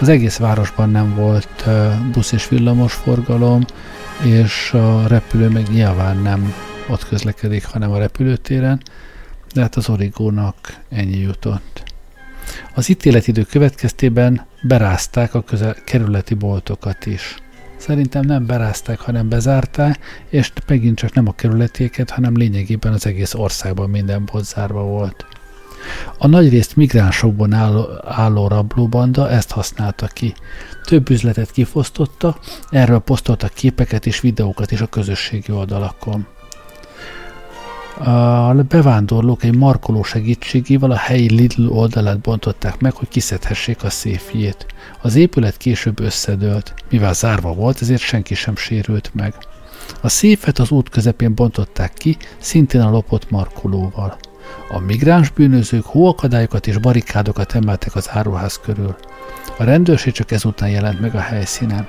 Az 0.00 0.08
egész 0.08 0.36
városban 0.36 0.90
nem 0.90 1.14
volt 1.14 1.64
busz 2.12 2.32
és 2.32 2.48
villamos 2.48 2.92
forgalom, 2.94 3.64
és 4.24 4.72
a 4.72 5.06
repülő 5.06 5.48
meg 5.48 5.68
nyilván 5.68 6.16
nem 6.16 6.54
ott 6.88 7.08
közlekedik, 7.08 7.64
hanem 7.64 7.90
a 7.90 7.98
repülőtéren, 7.98 8.82
de 9.54 9.60
hát 9.60 9.76
az 9.76 9.88
origónak 9.88 10.56
ennyi 10.88 11.18
jutott. 11.18 11.82
Az 12.74 12.88
ítéletidő 12.88 13.42
következtében 13.42 14.46
berázták 14.62 15.34
a 15.34 15.42
közel, 15.42 15.76
kerületi 15.84 16.34
boltokat 16.34 17.06
is. 17.06 17.36
Szerintem 17.76 18.24
nem 18.24 18.46
berázták, 18.46 18.98
hanem 18.98 19.28
bezárták, 19.28 19.98
és 20.28 20.52
megint 20.66 20.96
csak 20.96 21.12
nem 21.12 21.28
a 21.28 21.32
kerületéket, 21.32 22.10
hanem 22.10 22.36
lényegében 22.36 22.92
az 22.92 23.06
egész 23.06 23.34
országban 23.34 23.90
minden 23.90 24.24
bolt 24.32 24.44
zárva 24.44 24.82
volt. 24.82 25.26
A 26.18 26.26
nagyrészt 26.26 26.76
migránsokban 26.76 27.52
álló, 27.52 27.88
álló 28.04 28.48
rablóbanda 28.48 29.30
ezt 29.30 29.50
használta 29.50 30.06
ki. 30.06 30.34
Több 30.84 31.10
üzletet 31.10 31.50
kifosztotta, 31.50 32.38
erről 32.70 32.98
posztoltak 32.98 33.52
képeket 33.52 34.06
és 34.06 34.20
videókat 34.20 34.70
is 34.70 34.80
a 34.80 34.86
közösségi 34.86 35.52
oldalakon. 35.52 36.26
A 37.98 38.54
bevándorlók 38.68 39.42
egy 39.42 39.56
markoló 39.56 40.02
segítségével 40.02 40.90
a 40.90 40.96
helyi 40.96 41.30
Lidl 41.34 41.68
oldalát 41.68 42.20
bontották 42.20 42.78
meg, 42.80 42.94
hogy 42.94 43.08
kiszedhessék 43.08 43.84
a 43.84 43.90
széfjét. 43.90 44.66
Az 45.02 45.14
épület 45.14 45.56
később 45.56 46.00
összedőlt, 46.00 46.74
mivel 46.90 47.14
zárva 47.14 47.54
volt, 47.54 47.80
ezért 47.80 48.00
senki 48.00 48.34
sem 48.34 48.56
sérült 48.56 49.10
meg. 49.14 49.34
A 50.00 50.08
széfet 50.08 50.58
az 50.58 50.70
út 50.70 50.88
közepén 50.88 51.34
bontották 51.34 51.92
ki, 51.92 52.16
szintén 52.38 52.80
a 52.80 52.90
lopott 52.90 53.30
markolóval. 53.30 54.16
A 54.68 54.78
migráns 54.78 55.30
bűnözők 55.30 55.84
hóakadályokat 55.84 56.66
és 56.66 56.78
barikádokat 56.78 57.54
emeltek 57.54 57.94
az 57.94 58.08
áruház 58.12 58.60
körül. 58.64 58.96
A 59.58 59.64
rendőrség 59.64 60.12
csak 60.12 60.30
ezután 60.30 60.68
jelent 60.68 61.00
meg 61.00 61.14
a 61.14 61.20
helyszínen. 61.20 61.88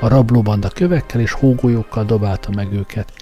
A 0.00 0.08
rablóbanda 0.08 0.68
kövekkel 0.68 1.20
és 1.20 1.32
hógolyókkal 1.32 2.04
dobálta 2.04 2.50
meg 2.54 2.72
őket. 2.72 3.12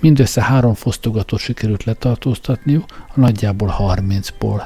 Mindössze 0.00 0.42
három 0.42 0.74
fosztogatót 0.74 1.40
sikerült 1.40 1.84
letartóztatniuk, 1.84 2.84
a 3.14 3.20
nagyjából 3.20 3.74
30-ból. 3.78 4.62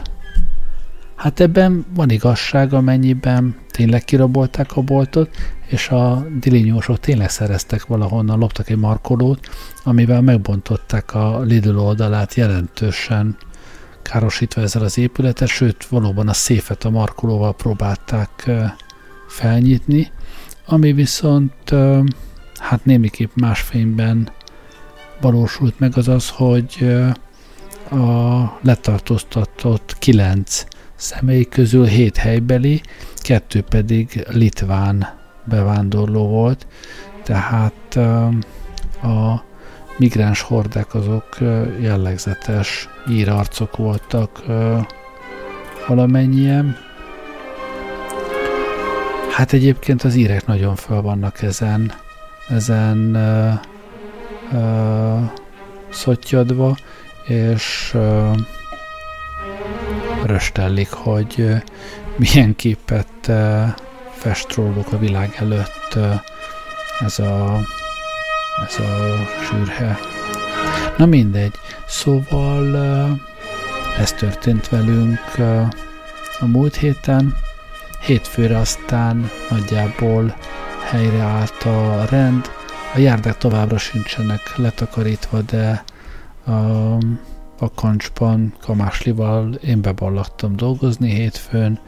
Hát 1.15 1.41
ebben 1.41 1.85
van 1.95 2.11
igazság, 2.11 2.73
amennyiben 2.73 3.57
tényleg 3.71 4.05
kirabolták 4.05 4.77
a 4.77 4.83
boltot, 4.83 5.31
és 5.67 5.89
a 5.89 6.27
dilinyósok 6.41 7.01
tényleg 7.01 7.31
szereztek 7.31 7.87
valahonnan, 7.87 8.39
loptak 8.39 8.69
egy 8.69 8.77
markolót, 8.77 9.49
amivel 9.85 10.21
megbontották 10.21 11.15
a 11.15 11.41
Lidl 11.41 11.79
oldalát 11.79 12.35
jelentősen 12.35 13.37
károsítva 14.11 14.61
ezzel 14.61 14.83
az 14.83 14.99
épületet, 14.99 15.49
sőt 15.49 15.87
valóban 15.87 16.29
a 16.29 16.33
széfet 16.33 16.85
a 16.85 16.91
markolóval 16.91 17.55
próbálták 17.55 18.51
felnyitni, 19.29 20.11
ami 20.67 20.93
viszont 20.93 21.71
hát 22.59 22.85
némiképp 22.85 23.31
más 23.35 23.61
fényben 23.61 24.31
valósult 25.21 25.79
meg 25.79 25.97
az 25.97 26.09
az, 26.09 26.29
hogy 26.29 26.97
a 27.91 28.45
letartóztatott 28.63 29.97
kilenc 29.99 30.65
személy 30.95 31.45
közül 31.45 31.85
hét 31.85 32.17
helybeli, 32.17 32.81
kettő 33.17 33.63
pedig 33.63 34.27
litván 34.31 35.09
bevándorló 35.45 36.29
volt, 36.29 36.67
tehát 37.25 37.97
a 39.03 39.49
migráns 40.01 40.41
hordák 40.41 40.95
azok 40.95 41.27
jellegzetes 41.81 42.89
írarcok 43.09 43.77
voltak 43.77 44.43
valamennyien. 45.87 46.77
Hát 49.33 49.53
egyébként 49.53 50.03
az 50.03 50.15
írek 50.15 50.47
nagyon 50.47 50.77
fel 50.77 51.01
vannak 51.01 51.43
ezen, 51.43 51.93
ezen 52.49 53.17
uh, 54.53 55.21
szottyadva, 55.91 56.77
és 57.27 57.93
uh, 57.95 58.37
röstellik, 60.25 60.91
hogy 60.91 61.49
milyen 62.17 62.57
képet 62.57 63.29
uh, 63.29 63.69
fest 64.11 64.55
róluk 64.55 64.93
a 64.93 64.99
világ 64.99 65.35
előtt 65.39 65.95
uh, 65.97 66.21
ez 67.01 67.19
a 67.19 67.59
ez 68.67 68.79
a 68.79 69.27
sűrhe. 69.45 69.99
Na 70.97 71.07
mindegy. 71.07 71.55
Szóval 71.87 72.77
ez 73.99 74.13
történt 74.13 74.69
velünk 74.69 75.19
a 76.41 76.47
múlt 76.47 76.77
héten. 76.77 77.35
Hétfőre 78.01 78.59
aztán 78.59 79.31
nagyjából 79.51 80.37
helyreállt 80.91 81.63
a 81.63 82.05
rend, 82.11 82.51
a 82.95 82.99
járdák 82.99 83.37
továbbra 83.37 83.79
sincsenek 83.79 84.57
letakarítva, 84.57 85.41
de 85.41 85.85
a, 86.45 86.51
a 87.59 87.71
kancsban 87.75 88.55
Kamáslival 88.61 89.55
én 89.55 89.81
beballagtam 89.81 90.57
dolgozni 90.57 91.11
hétfőn. 91.11 91.79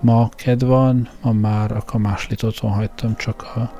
Ma 0.00 0.28
kedv 0.28 0.66
van, 0.66 1.08
ma 1.22 1.32
már 1.32 1.72
a 1.72 1.82
Kamáslit 1.86 2.42
otthon 2.42 2.70
hagytam, 2.70 3.16
csak 3.16 3.42
a 3.42 3.72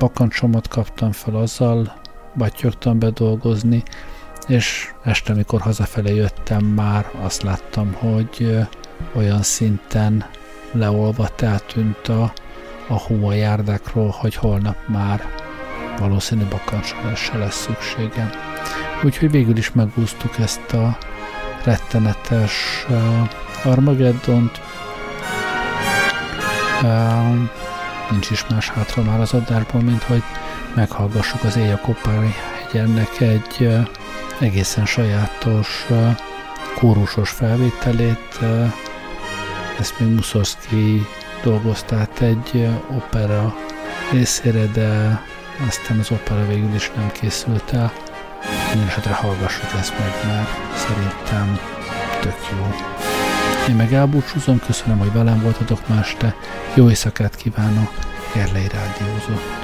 bakancsomat 0.00 0.68
kaptam 0.68 1.12
fel 1.12 1.34
azzal, 1.34 1.92
batyogtam 2.34 2.98
bedolgozni, 2.98 3.82
és 4.46 4.92
este, 5.04 5.32
amikor 5.32 5.60
hazafelé 5.60 6.14
jöttem, 6.14 6.64
már 6.64 7.10
azt 7.20 7.42
láttam, 7.42 7.92
hogy 7.92 8.58
olyan 9.14 9.42
szinten 9.42 10.24
leolvadt, 10.72 11.42
eltűnt 11.42 12.08
a, 12.08 12.32
a 12.88 12.98
hó 12.98 13.28
a 13.28 13.32
járdákról, 13.32 14.14
hogy 14.18 14.34
holnap 14.34 14.76
már 14.86 15.24
valószínű 15.98 16.44
bakancsra 16.44 17.38
lesz 17.38 17.60
szükségem. 17.60 18.30
Úgyhogy 19.04 19.30
végül 19.30 19.56
is 19.56 19.72
megúsztuk 19.72 20.38
ezt 20.38 20.72
a 20.72 20.98
rettenetes 21.64 22.86
uh, 22.88 23.72
Armageddont. 23.72 24.60
Uh, 26.82 27.59
nincs 28.10 28.30
is 28.30 28.46
más 28.46 28.68
hátra 28.68 29.02
már 29.02 29.20
az 29.20 29.32
adásból, 29.32 29.80
mint 29.80 30.02
hogy 30.02 30.22
meghallgassuk 30.74 31.44
az 31.44 31.56
Éjjel 31.56 31.80
Kopári 31.80 32.34
hegyennek 32.62 33.20
egy 33.20 33.68
egészen 34.38 34.86
sajátos 34.86 35.86
kórusos 36.74 37.30
felvételét. 37.30 38.38
Ezt 39.78 39.98
még 39.98 40.08
Muszorszki 40.08 41.06
dolgozta 41.42 41.96
át 41.96 42.20
egy 42.20 42.68
opera 42.96 43.54
részére, 44.12 44.64
de 44.66 45.20
aztán 45.66 45.98
az 45.98 46.10
opera 46.10 46.46
végül 46.46 46.74
is 46.74 46.90
nem 46.96 47.10
készült 47.12 47.72
el. 47.72 47.92
Mindenesetre 48.68 49.14
hallgassuk 49.14 49.72
ezt 49.78 49.98
meg, 49.98 50.12
mert 50.26 50.48
szerintem 50.74 51.58
tök 52.20 52.36
jó. 52.50 53.09
Én 53.70 53.76
meg 53.76 53.92
elbúcsúzom, 53.92 54.58
köszönöm, 54.66 54.98
hogy 54.98 55.12
velem 55.12 55.42
voltatok 55.42 55.88
ma 55.88 55.98
este. 55.98 56.34
Jó 56.74 56.88
éjszakát 56.88 57.36
kívánok, 57.36 57.92
Gerlei 58.34 58.68
Rádiózott. 58.68 59.59